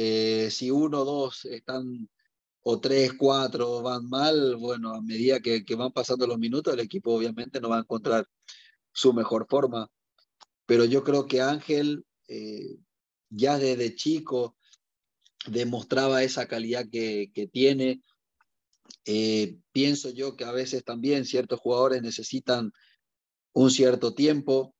Eh, 0.00 0.48
si 0.52 0.70
uno, 0.70 1.04
dos 1.04 1.44
están 1.46 2.08
o 2.62 2.80
tres, 2.80 3.14
cuatro 3.14 3.82
van 3.82 4.08
mal, 4.08 4.54
bueno, 4.54 4.94
a 4.94 5.02
medida 5.02 5.40
que, 5.40 5.64
van 5.76 5.90
pasando 5.90 6.24
los 6.24 6.38
minutos, 6.38 6.72
el 6.72 6.78
equipo 6.78 7.16
obviamente 7.16 7.60
no 7.60 7.68
va 7.70 7.78
a 7.78 7.80
encontrar 7.80 8.24
su 8.92 9.12
mejor 9.12 9.48
forma. 9.50 9.90
Pero 10.66 10.84
yo 10.84 11.02
creo 11.02 11.26
que 11.26 11.40
Ángel, 11.40 12.06
eh, 12.28 12.76
ya 13.28 13.58
desde 13.58 13.96
chico, 13.96 14.56
demostraba 15.48 16.22
esa 16.22 16.46
calidad 16.46 16.86
que, 16.88 17.50
tiene. 17.52 18.00
Eh, 19.04 19.58
pienso 19.72 20.10
yo 20.10 20.36
que 20.36 20.44
a 20.44 20.52
veces 20.52 20.84
también 20.84 21.24
ciertos 21.24 21.58
jugadores 21.58 22.02
necesitan 22.02 22.70
un 23.52 23.72
cierto 23.72 24.14
tiempo. 24.14 24.76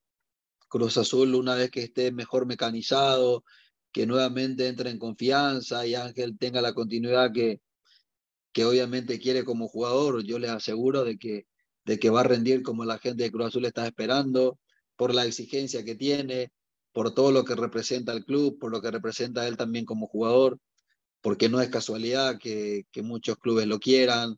Cruz 0.68 0.96
Azul, 0.96 1.34
una 1.34 1.56
vez 1.56 1.72
que 1.72 1.82
esté 1.82 2.12
mejor 2.12 2.46
mecanizado, 2.46 3.42
que 3.98 4.06
nuevamente 4.06 4.68
entre 4.68 4.90
en 4.90 4.98
confianza 5.00 5.84
y 5.84 5.96
Ángel 5.96 6.38
tenga 6.38 6.62
la 6.62 6.72
continuidad 6.72 7.32
que, 7.32 7.60
que 8.52 8.64
obviamente 8.64 9.18
quiere 9.18 9.42
como 9.44 9.66
jugador, 9.66 10.22
yo 10.22 10.38
les 10.38 10.52
aseguro 10.52 11.02
de 11.02 11.18
que, 11.18 11.48
de 11.84 11.98
que 11.98 12.08
va 12.08 12.20
a 12.20 12.22
rendir 12.22 12.62
como 12.62 12.84
la 12.84 13.00
gente 13.00 13.24
de 13.24 13.32
Cruz 13.32 13.48
Azul 13.48 13.64
está 13.64 13.84
esperando, 13.88 14.60
por 14.94 15.12
la 15.12 15.24
exigencia 15.26 15.84
que 15.84 15.96
tiene, 15.96 16.52
por 16.92 17.12
todo 17.12 17.32
lo 17.32 17.44
que 17.44 17.56
representa 17.56 18.12
el 18.12 18.24
club, 18.24 18.60
por 18.60 18.70
lo 18.70 18.80
que 18.80 18.92
representa 18.92 19.48
él 19.48 19.56
también 19.56 19.84
como 19.84 20.06
jugador, 20.06 20.60
porque 21.20 21.48
no 21.48 21.60
es 21.60 21.68
casualidad 21.68 22.38
que, 22.38 22.84
muchos 23.02 23.36
clubes 23.38 23.66
lo 23.66 23.80
quieran. 23.80 24.36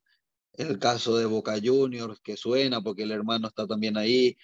En 0.54 0.68
el 0.68 0.78
caso 0.78 1.18
de 1.18 1.26
Boca 1.26 1.60
Juniors, 1.62 2.18
que 2.22 2.38
suena 2.38 2.80
porque 2.80 3.02
el 3.02 3.10
hermano 3.10 3.48
está 3.48 3.66
también 3.66 3.98
ahí, 3.98 4.38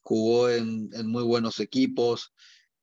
jugó 0.00 0.48
en, 0.48 0.88
muy 1.04 1.24
buenos 1.24 1.60
equipos 1.60 2.32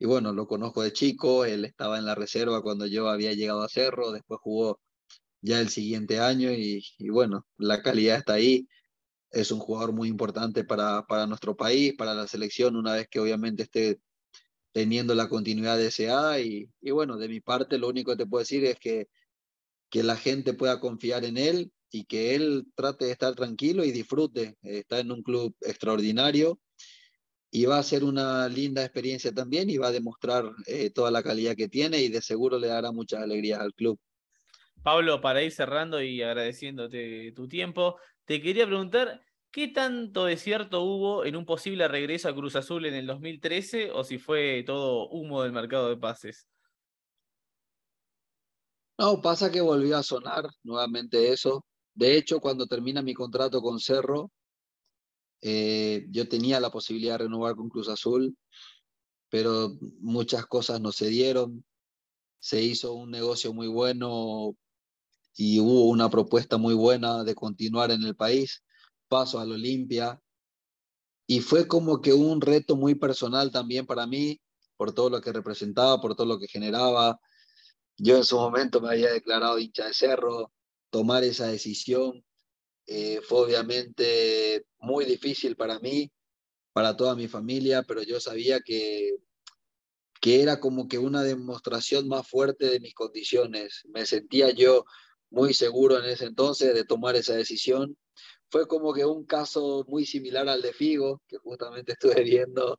y 0.04 0.06
bueno, 0.06 0.34
lo 0.34 0.48
conozco 0.48 0.84
de 0.84 0.92
chico, 0.92 1.46
él 1.46 1.64
estaba 1.64 1.98
en 1.98 2.04
la 2.04 2.14
reserva 2.14 2.62
cuando 2.62 2.86
yo 2.86 3.08
había 3.08 3.32
llegado 3.32 3.64
a 3.64 3.70
Cerro, 3.70 4.12
después 4.12 4.38
jugó 4.44 4.82
ya 5.42 5.62
el 5.62 5.70
siguiente 5.70 6.20
año 6.20 6.52
y, 6.52 6.84
bueno, 7.10 7.48
la 7.58 7.82
calidad 7.82 8.18
está 8.18 8.34
ahí. 8.34 8.68
Es 9.32 9.54
un 9.54 9.60
jugador 9.60 9.94
muy 9.94 10.10
importante 10.10 10.66
para, 10.66 11.06
para 11.08 11.26
nuestro 11.26 11.56
país, 11.56 11.94
para 11.98 12.14
la 12.14 12.28
selección, 12.28 12.76
una 12.76 12.96
vez 12.96 13.08
que 13.10 13.22
obviamente 13.22 13.64
esté 13.64 14.02
teniendo 14.74 15.16
la 15.16 15.30
continuidad 15.30 15.78
deseada 15.78 16.42
y, 16.42 16.70
y 16.82 16.92
bueno, 16.92 17.18
de 17.18 17.30
mi 17.30 17.40
parte 17.40 17.78
lo 17.78 17.88
único 17.88 18.12
que 18.12 18.18
te 18.18 18.26
puedo 18.26 18.42
decir 18.42 18.66
es 18.66 18.78
que, 18.80 19.08
que 19.90 20.04
la 20.04 20.18
gente 20.18 20.54
pueda 20.54 20.82
confiar 20.82 21.24
en 21.24 21.38
él 21.38 21.72
y 21.92 22.04
que 22.04 22.36
él 22.36 22.66
trate 22.76 23.06
de 23.06 23.12
estar 23.12 23.36
tranquilo 23.36 23.86
y 23.86 23.94
disfrute. 23.94 24.58
Está 24.64 25.00
en 25.00 25.14
un 25.14 25.24
club 25.24 25.56
extraordinario 25.62 26.60
y 27.56 27.66
va 27.66 27.78
a 27.78 27.84
ser 27.84 28.04
una 28.04 28.50
linda 28.50 28.84
experiencia 28.84 29.32
también 29.32 29.70
y 29.70 29.78
va 29.78 29.90
a 29.90 29.92
demostrar 29.92 30.44
eh, 30.66 30.90
toda 30.90 31.12
la 31.12 31.22
calidad 31.22 31.56
que 31.56 31.70
tiene 31.70 32.00
y 32.00 32.08
de 32.08 32.20
seguro 32.20 32.58
le 32.58 32.66
dará 32.66 32.92
muchas 32.92 33.22
alegrías 33.22 33.60
al 33.60 33.76
club. 33.76 34.00
Pablo, 34.82 35.22
para 35.22 35.44
ir 35.44 35.52
cerrando 35.52 36.02
y 36.02 36.24
agradeciéndote 36.24 37.32
tu 37.34 37.48
tiempo, 37.48 37.98
te 38.26 38.42
quería 38.42 38.66
preguntar, 38.66 39.22
¿qué 39.52 39.68
tanto 39.68 40.26
de 40.26 40.36
cierto 40.36 40.82
hubo 40.82 41.26
en 41.26 41.36
un 41.36 41.46
posible 41.46 41.88
regreso 41.88 42.28
a 42.28 42.34
Cruz 42.34 42.56
Azul 42.56 42.88
en 42.88 42.96
el 42.96 43.06
2013 43.06 43.92
o 43.92 44.04
si 44.04 44.18
fue 44.18 44.64
todo 44.66 45.08
humo 45.10 45.44
del 45.44 45.52
mercado 45.52 45.90
de 45.90 45.98
pases? 45.98 46.48
No, 48.98 49.22
pasa 49.22 49.52
que 49.52 49.62
volvió 49.62 49.98
a 49.98 50.04
sonar 50.04 50.46
nuevamente 50.64 51.32
eso. 51.32 51.64
De 51.94 52.18
hecho, 52.18 52.40
cuando 52.40 52.66
termina 52.66 53.04
mi 53.04 53.14
contrato 53.14 53.62
con 53.62 53.80
Cerro, 53.80 54.32
eh, 55.46 56.08
yo 56.10 56.30
tenía 56.30 56.62
la 56.62 56.72
posibilidad 56.72 57.16
de 57.16 57.26
renovar 57.26 57.58
con 57.58 57.68
Cruz 57.68 57.90
Azul, 57.90 58.38
pero 59.30 59.78
muchas 60.00 60.46
cosas 60.46 60.80
no 60.80 60.94
se 60.94 61.08
dieron. 61.08 61.66
Se 62.40 62.62
hizo 62.62 62.94
un 62.94 63.12
negocio 63.12 63.54
muy 63.54 63.68
bueno 63.68 64.56
y 65.36 65.60
hubo 65.60 65.90
una 65.90 66.10
propuesta 66.10 66.58
muy 66.58 66.74
buena 66.74 67.26
de 67.26 67.36
continuar 67.36 67.92
en 67.92 68.04
el 68.04 68.16
país. 68.16 68.64
Paso 69.10 69.38
al 69.40 69.52
Olimpia. 69.52 70.22
Y 71.28 71.42
fue 71.42 71.68
como 71.68 72.00
que 72.00 72.14
un 72.14 72.40
reto 72.40 72.78
muy 72.78 72.96
personal 72.96 73.52
también 73.52 73.86
para 73.86 74.08
mí, 74.08 74.40
por 74.78 74.94
todo 74.94 75.10
lo 75.10 75.20
que 75.20 75.34
representaba, 75.34 76.00
por 76.00 76.16
todo 76.16 76.28
lo 76.28 76.40
que 76.40 76.48
generaba. 76.48 77.20
Yo 77.98 78.16
en 78.16 78.24
su 78.24 78.38
momento 78.38 78.80
me 78.80 78.90
había 78.90 79.12
declarado 79.12 79.60
hincha 79.60 79.88
de 79.88 79.94
cerro, 79.94 80.54
tomar 80.90 81.26
esa 81.26 81.48
decisión 81.48 82.24
eh, 82.88 83.22
fue 83.22 83.40
obviamente 83.40 84.66
muy 84.80 85.06
difícil 85.06 85.56
para 85.56 85.80
mí, 85.80 86.12
para 86.74 86.96
toda 86.98 87.16
mi 87.16 87.28
familia, 87.28 87.84
pero 87.84 88.04
yo 88.04 88.20
sabía 88.20 88.60
que, 88.60 89.16
que 90.20 90.42
era 90.42 90.60
como 90.60 90.88
que 90.88 90.98
una 90.98 91.24
demostración 91.24 92.08
más 92.08 92.28
fuerte 92.28 92.68
de 92.70 92.80
mis 92.80 92.94
condiciones. 92.94 93.84
Me 93.94 94.06
sentía 94.06 94.52
yo 94.52 94.86
muy 95.30 95.54
seguro 95.54 95.98
en 96.00 96.06
ese 96.06 96.26
entonces 96.26 96.74
de 96.74 96.84
tomar 96.84 97.16
esa 97.16 97.36
decisión. 97.36 97.98
Fue 98.50 98.68
como 98.68 98.94
que 98.94 99.06
un 99.06 99.26
caso 99.26 99.86
muy 99.88 100.06
similar 100.06 100.48
al 100.50 100.62
de 100.62 100.74
Figo, 100.74 101.22
que 101.28 101.38
justamente 101.38 101.94
estuve 102.00 102.24
viendo 102.24 102.78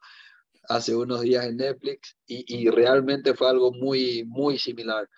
hace 0.68 0.94
unos 0.96 1.20
días 1.20 1.44
en 1.44 1.56
Netflix, 1.58 2.16
y, 2.26 2.70
realmente 2.70 3.34
fue 3.34 3.48
algo 3.48 3.72
muy, 3.72 4.24
muy 4.24 4.58
similar. 4.58 5.08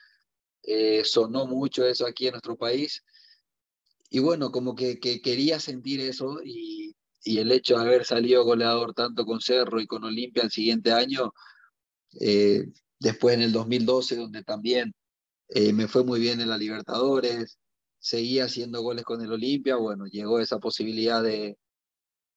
Eh, 0.62 1.04
sonó 1.04 1.46
mucho 1.46 1.86
eso 1.86 2.06
aquí 2.06 2.26
en 2.26 2.32
nuestro 2.32 2.56
país 2.56 3.04
y 4.10 4.20
bueno, 4.20 4.50
como 4.50 4.74
que, 4.74 4.98
quería 5.00 5.60
sentir 5.60 6.00
eso 6.00 6.40
y, 6.44 6.94
el 7.24 7.50
hecho 7.50 7.74
de 7.76 7.80
haber 7.82 8.04
salido 8.04 8.44
goleador 8.44 8.94
tanto 8.94 9.26
con 9.26 9.40
Cerro 9.40 9.80
y 9.80 9.86
con 9.88 10.04
Olimpia 10.04 10.44
el 10.44 10.50
siguiente 10.52 10.92
año, 10.92 11.32
eh, 12.20 12.66
después 13.00 13.34
en 13.34 13.42
el 13.42 13.52
2012, 13.52 14.14
donde 14.16 14.44
también 14.44 14.94
eh, 15.48 15.72
me 15.72 15.88
fue 15.88 16.04
muy 16.04 16.20
bien 16.20 16.40
en 16.40 16.48
la 16.48 16.56
Libertadores, 16.58 17.58
seguía 17.98 18.44
haciendo 18.44 18.80
goles 18.82 19.04
con 19.04 19.20
el 19.22 19.32
Olimpia, 19.32 19.74
bueno, 19.76 20.06
llegó 20.06 20.38
esa 20.38 20.60
posibilidad 20.60 21.20
de, 21.22 21.58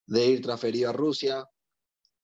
ir 0.08 0.42
transferido 0.42 0.90
a 0.90 0.94
Rusia, 0.94 1.46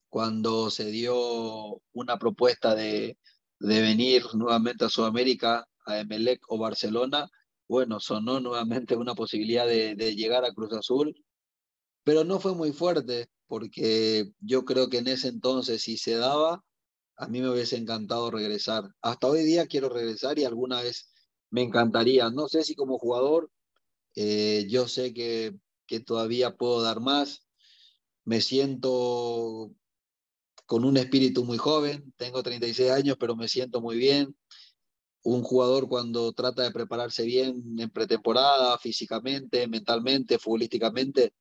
cuando 0.10 0.71
se 0.71 0.86
dio 0.86 1.81
una 1.93 2.17
propuesta 2.17 2.73
de 2.73 3.17
venir 3.60 4.23
nuevamente 4.34 4.86
a 4.86 4.89
Sudamérica, 4.89 5.67
a 5.86 5.99
Emelec 5.99 6.41
o 6.47 6.58
Barcelona, 6.58 7.29
bueno, 7.67 7.99
sonó 7.99 8.39
nuevamente 8.39 8.95
una 8.95 9.15
posibilidad 9.15 9.67
de, 9.67 10.15
llegar 10.15 10.45
a 10.45 10.54
Cruz 10.54 10.73
Azul, 10.73 11.15
pero 12.04 12.23
no 12.23 12.39
fue 12.39 12.56
muy 12.56 12.71
fuerte, 12.73 13.28
porque 13.47 14.32
yo 14.39 14.65
creo 14.65 14.89
que 14.89 14.99
en 14.99 15.08
ese 15.08 15.30
entonces, 15.30 15.82
si 15.84 15.97
se 15.97 16.15
daba, 16.15 16.63
a 17.17 17.28
mí 17.28 17.41
me 17.41 17.49
hubiese 17.49 17.78
encantado 17.78 18.32
regresar. 18.32 18.89
Hasta 19.01 19.28
hoy 19.28 19.43
día 19.43 19.67
quiero 19.67 19.89
regresar 19.89 20.38
y 20.39 20.45
alguna 20.45 20.82
vez 20.82 21.12
me 21.49 21.63
encantaría. 21.63 22.30
No 22.30 22.47
sé 22.47 22.63
si 22.63 22.75
como 22.75 22.99
jugador, 22.99 23.51
eh, 24.15 24.65
yo 24.69 24.88
sé 24.88 25.13
que, 25.13 25.54
todavía 26.06 26.56
puedo 26.58 26.82
dar 26.82 26.99
más. 26.99 27.47
Me 28.25 28.41
siento 28.41 29.71
con 30.65 30.84
un 30.86 30.97
espíritu 30.97 31.45
muy 31.45 31.58
joven, 31.58 32.13
tengo 32.17 32.43
36 32.43 32.91
años, 32.91 33.17
pero 33.19 33.36
me 33.36 33.47
siento 33.47 33.82
muy 33.82 33.97
bien 33.97 34.36
un 35.25 35.41
jugador 35.41 35.88
cuando 35.89 36.31
trata 36.33 36.63
de 36.63 36.71
prepararse 36.71 37.23
bien 37.23 37.63
en 37.79 37.89
pretemporada, 37.89 38.77
físicamente, 38.77 39.67
mentalmente, 39.67 40.38
futbolísticamente, 40.38 41.33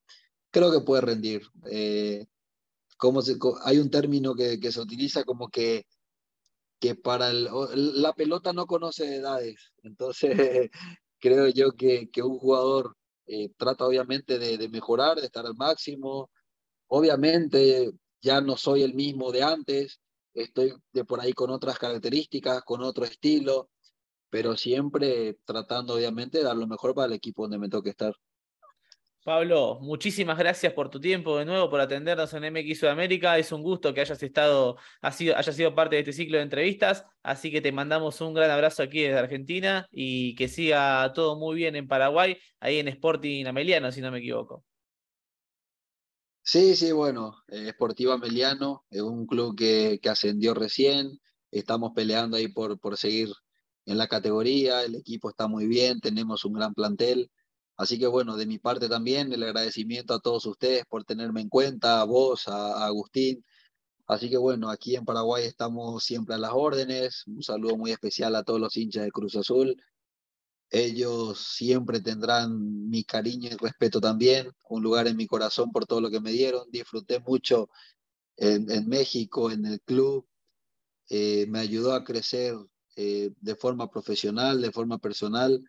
creo 0.51 0.73
que 0.73 0.81
puede 0.81 1.03
rendir. 1.03 1.43
Eh, 1.71 2.27
como 2.97 3.21
hay 3.65 3.79
un 3.79 3.91
término 3.91 4.35
que, 4.35 4.59
se 4.73 4.81
utiliza 4.81 5.25
como 5.25 5.49
que, 5.51 5.87
que 6.81 6.95
para 6.95 7.31
la 7.33 8.15
pelota 8.15 8.55
no 8.55 8.67
conoce 8.67 9.17
edades, 9.17 9.73
entonces 9.83 10.31
creo 11.21 11.49
yo 11.49 11.73
que, 11.73 12.09
que 12.11 12.23
un 12.23 12.39
jugador 12.39 12.97
eh, 13.27 13.51
trata 13.59 13.85
obviamente 13.87 14.39
de, 14.39 14.57
de 14.57 14.69
mejorar, 14.71 15.21
de 15.21 15.27
estar 15.27 15.45
al 15.45 15.57
máximo. 15.57 16.31
Obviamente 16.89 17.93
ya 18.23 18.41
no 18.41 18.57
soy 18.57 18.83
el 18.83 18.95
mismo 18.95 19.31
de 19.31 19.43
antes, 19.43 20.01
estoy 20.33 20.75
de 20.93 21.05
por 21.05 21.21
ahí 21.21 21.35
con 21.35 21.51
otras 21.51 21.79
características, 21.79 22.63
con 22.63 22.83
otro 22.83 23.05
estilo, 23.05 23.69
pero 24.35 24.57
siempre 24.57 25.39
tratando 25.45 25.95
obviamente 25.95 26.39
de 26.39 26.45
dar 26.45 26.57
lo 26.57 26.67
mejor 26.67 26.93
para 26.93 27.07
el 27.07 27.13
equipo 27.13 27.43
donde 27.43 27.57
me 27.57 27.69
toque 27.69 27.91
estar. 27.91 28.13
Pablo, 29.23 29.79
muchísimas 29.81 30.37
gracias 30.37 30.73
por 30.73 30.91
tu 30.91 30.99
tiempo 30.99 31.39
de 31.39 31.45
nuevo, 31.45 31.71
por 31.71 31.79
atendernos 31.81 32.35
en 32.35 32.53
MX 32.53 32.81
Sudamérica. 32.81 33.39
Es 33.39 33.53
un 33.53 33.63
gusto 33.63 33.95
que 33.95 34.01
hayas 34.01 34.21
estado, 34.21 34.77
sido, 35.13 35.37
hayas 35.37 35.55
sido 35.55 35.77
parte 35.77 35.95
de 35.95 36.01
este 36.01 36.13
ciclo 36.13 36.39
de 36.39 36.43
entrevistas. 36.43 37.07
Así 37.23 37.53
que 37.53 37.61
te 37.61 37.71
mandamos 37.71 38.21
un 38.23 38.35
gran 38.35 38.51
abrazo 38.51 38.83
aquí 38.83 39.03
desde 39.03 39.21
Argentina 39.21 39.87
y 39.93 40.35
que 40.35 40.49
siga 40.49 41.13
todo 41.15 41.39
muy 41.39 41.55
bien 41.55 41.77
en 41.77 41.87
Paraguay, 41.87 42.37
ahí 42.59 42.81
en 42.81 42.89
Sporting 42.89 43.47
Ameliano, 43.47 43.93
si 43.93 44.01
no 44.01 44.11
me 44.11 44.19
equivoco. 44.19 44.65
Sí, 46.43 46.75
sí, 46.75 46.91
bueno, 46.91 47.37
eh, 47.47 47.71
Sportivo 47.71 48.11
Ameliano 48.11 48.85
es 48.91 49.01
un 49.01 49.29
club 49.29 49.57
que, 49.57 50.01
que 50.03 50.09
ascendió 50.09 50.55
recién. 50.55 51.21
Estamos 51.53 51.93
peleando 51.95 52.37
ahí 52.37 52.49
por, 52.49 52.81
por 52.81 52.97
seguir 52.97 53.29
en 53.87 53.99
la 53.99 54.09
categoría, 54.09 54.83
el 54.85 54.95
equipo 54.95 55.31
está 55.31 55.49
muy 55.49 55.67
bien, 55.67 56.01
tenemos 56.01 56.45
un 56.45 56.55
gran 56.55 56.75
plantel. 56.75 57.31
Así 57.77 57.99
que 57.99 58.07
bueno, 58.07 58.37
de 58.37 58.47
mi 58.47 58.59
parte 58.59 58.89
también 58.89 59.33
el 59.33 59.43
agradecimiento 59.43 60.15
a 60.15 60.21
todos 60.21 60.47
ustedes 60.47 60.85
por 60.87 61.05
tenerme 61.05 61.41
en 61.41 61.49
cuenta, 61.49 62.01
a 62.01 62.05
vos, 62.05 62.49
a, 62.49 62.87
Agustín. 62.87 63.45
Así 64.07 64.31
que 64.31 64.37
bueno, 64.37 64.71
aquí 64.71 64.97
en 64.97 65.05
Paraguay 65.05 65.45
estamos 65.45 66.05
siempre 66.05 66.35
a 66.35 66.39
las 66.39 66.53
órdenes. 66.55 67.25
Un 67.27 67.43
saludo 67.43 67.77
muy 67.77 67.91
especial 67.93 68.37
a 68.37 68.45
todos 68.45 68.61
los 68.61 68.77
hinchas 68.77 69.05
de 69.05 69.11
Cruz 69.13 69.37
Azul. 69.37 69.77
Ellos 70.71 71.39
siempre 71.57 72.01
tendrán 72.01 72.89
mi 72.91 73.05
cariño 73.05 73.51
y 73.53 73.57
respeto 73.57 74.01
también, 74.01 74.51
un 74.69 74.83
lugar 74.83 75.07
en 75.07 75.17
mi 75.17 75.27
corazón 75.27 75.71
por 75.73 75.87
todo 75.87 76.01
lo 76.01 76.11
que 76.11 76.21
me 76.21 76.33
dieron. 76.33 76.71
Disfruté 76.71 77.21
mucho 77.21 77.69
en, 78.37 78.89
México, 78.89 79.51
en 79.51 79.67
el 79.67 79.81
club. 79.83 80.27
Eh, 81.11 81.47
me 81.49 81.61
ayudó 81.61 81.95
a 81.95 82.05
crecer 82.05 82.57
eh, 82.97 83.31
de 83.41 83.55
forma 83.57 83.91
profesional, 83.91 84.61
de 84.61 84.73
forma 84.73 84.99
personal, 84.99 85.63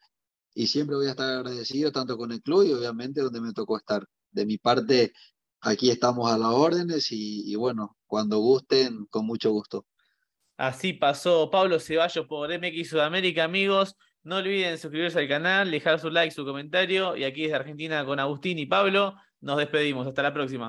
y 0.53 0.67
siempre 0.67 0.95
voy 0.95 1.07
a 1.07 1.11
estar 1.11 1.29
agradecido 1.29 1.91
tanto 1.91 2.17
con 2.17 2.31
el 2.31 2.41
club 2.41 2.63
y 2.63 2.73
obviamente 2.73 3.21
donde 3.21 3.41
me 3.41 3.53
tocó 3.53 3.77
estar. 3.77 4.05
De 4.31 4.45
mi 4.45 4.57
parte, 4.57 5.13
aquí 5.61 5.89
estamos 5.89 6.31
a 6.31 6.37
las 6.37 6.49
órdenes 6.49 7.11
y, 7.11 7.51
y 7.51 7.55
bueno, 7.55 7.97
cuando 8.05 8.39
gusten, 8.39 9.05
con 9.09 9.25
mucho 9.25 9.51
gusto. 9.51 9.85
Así 10.57 10.93
pasó 10.93 11.49
Pablo 11.51 11.79
Ceballos 11.79 12.25
por 12.27 12.49
MX 12.49 12.89
Sudamérica, 12.89 13.43
amigos. 13.43 13.95
No 14.23 14.37
olviden 14.37 14.77
suscribirse 14.77 15.19
al 15.19 15.27
canal, 15.27 15.69
dejar 15.69 15.99
su 15.99 16.09
like, 16.09 16.33
su 16.33 16.45
comentario. 16.45 17.15
Y 17.15 17.25
aquí 17.25 17.43
desde 17.43 17.55
Argentina 17.55 18.05
con 18.05 18.19
Agustín 18.19 18.57
y 18.57 18.65
Pablo, 18.65 19.15
nos 19.41 19.57
despedimos. 19.57 20.07
Hasta 20.07 20.23
la 20.23 20.33
próxima. 20.33 20.63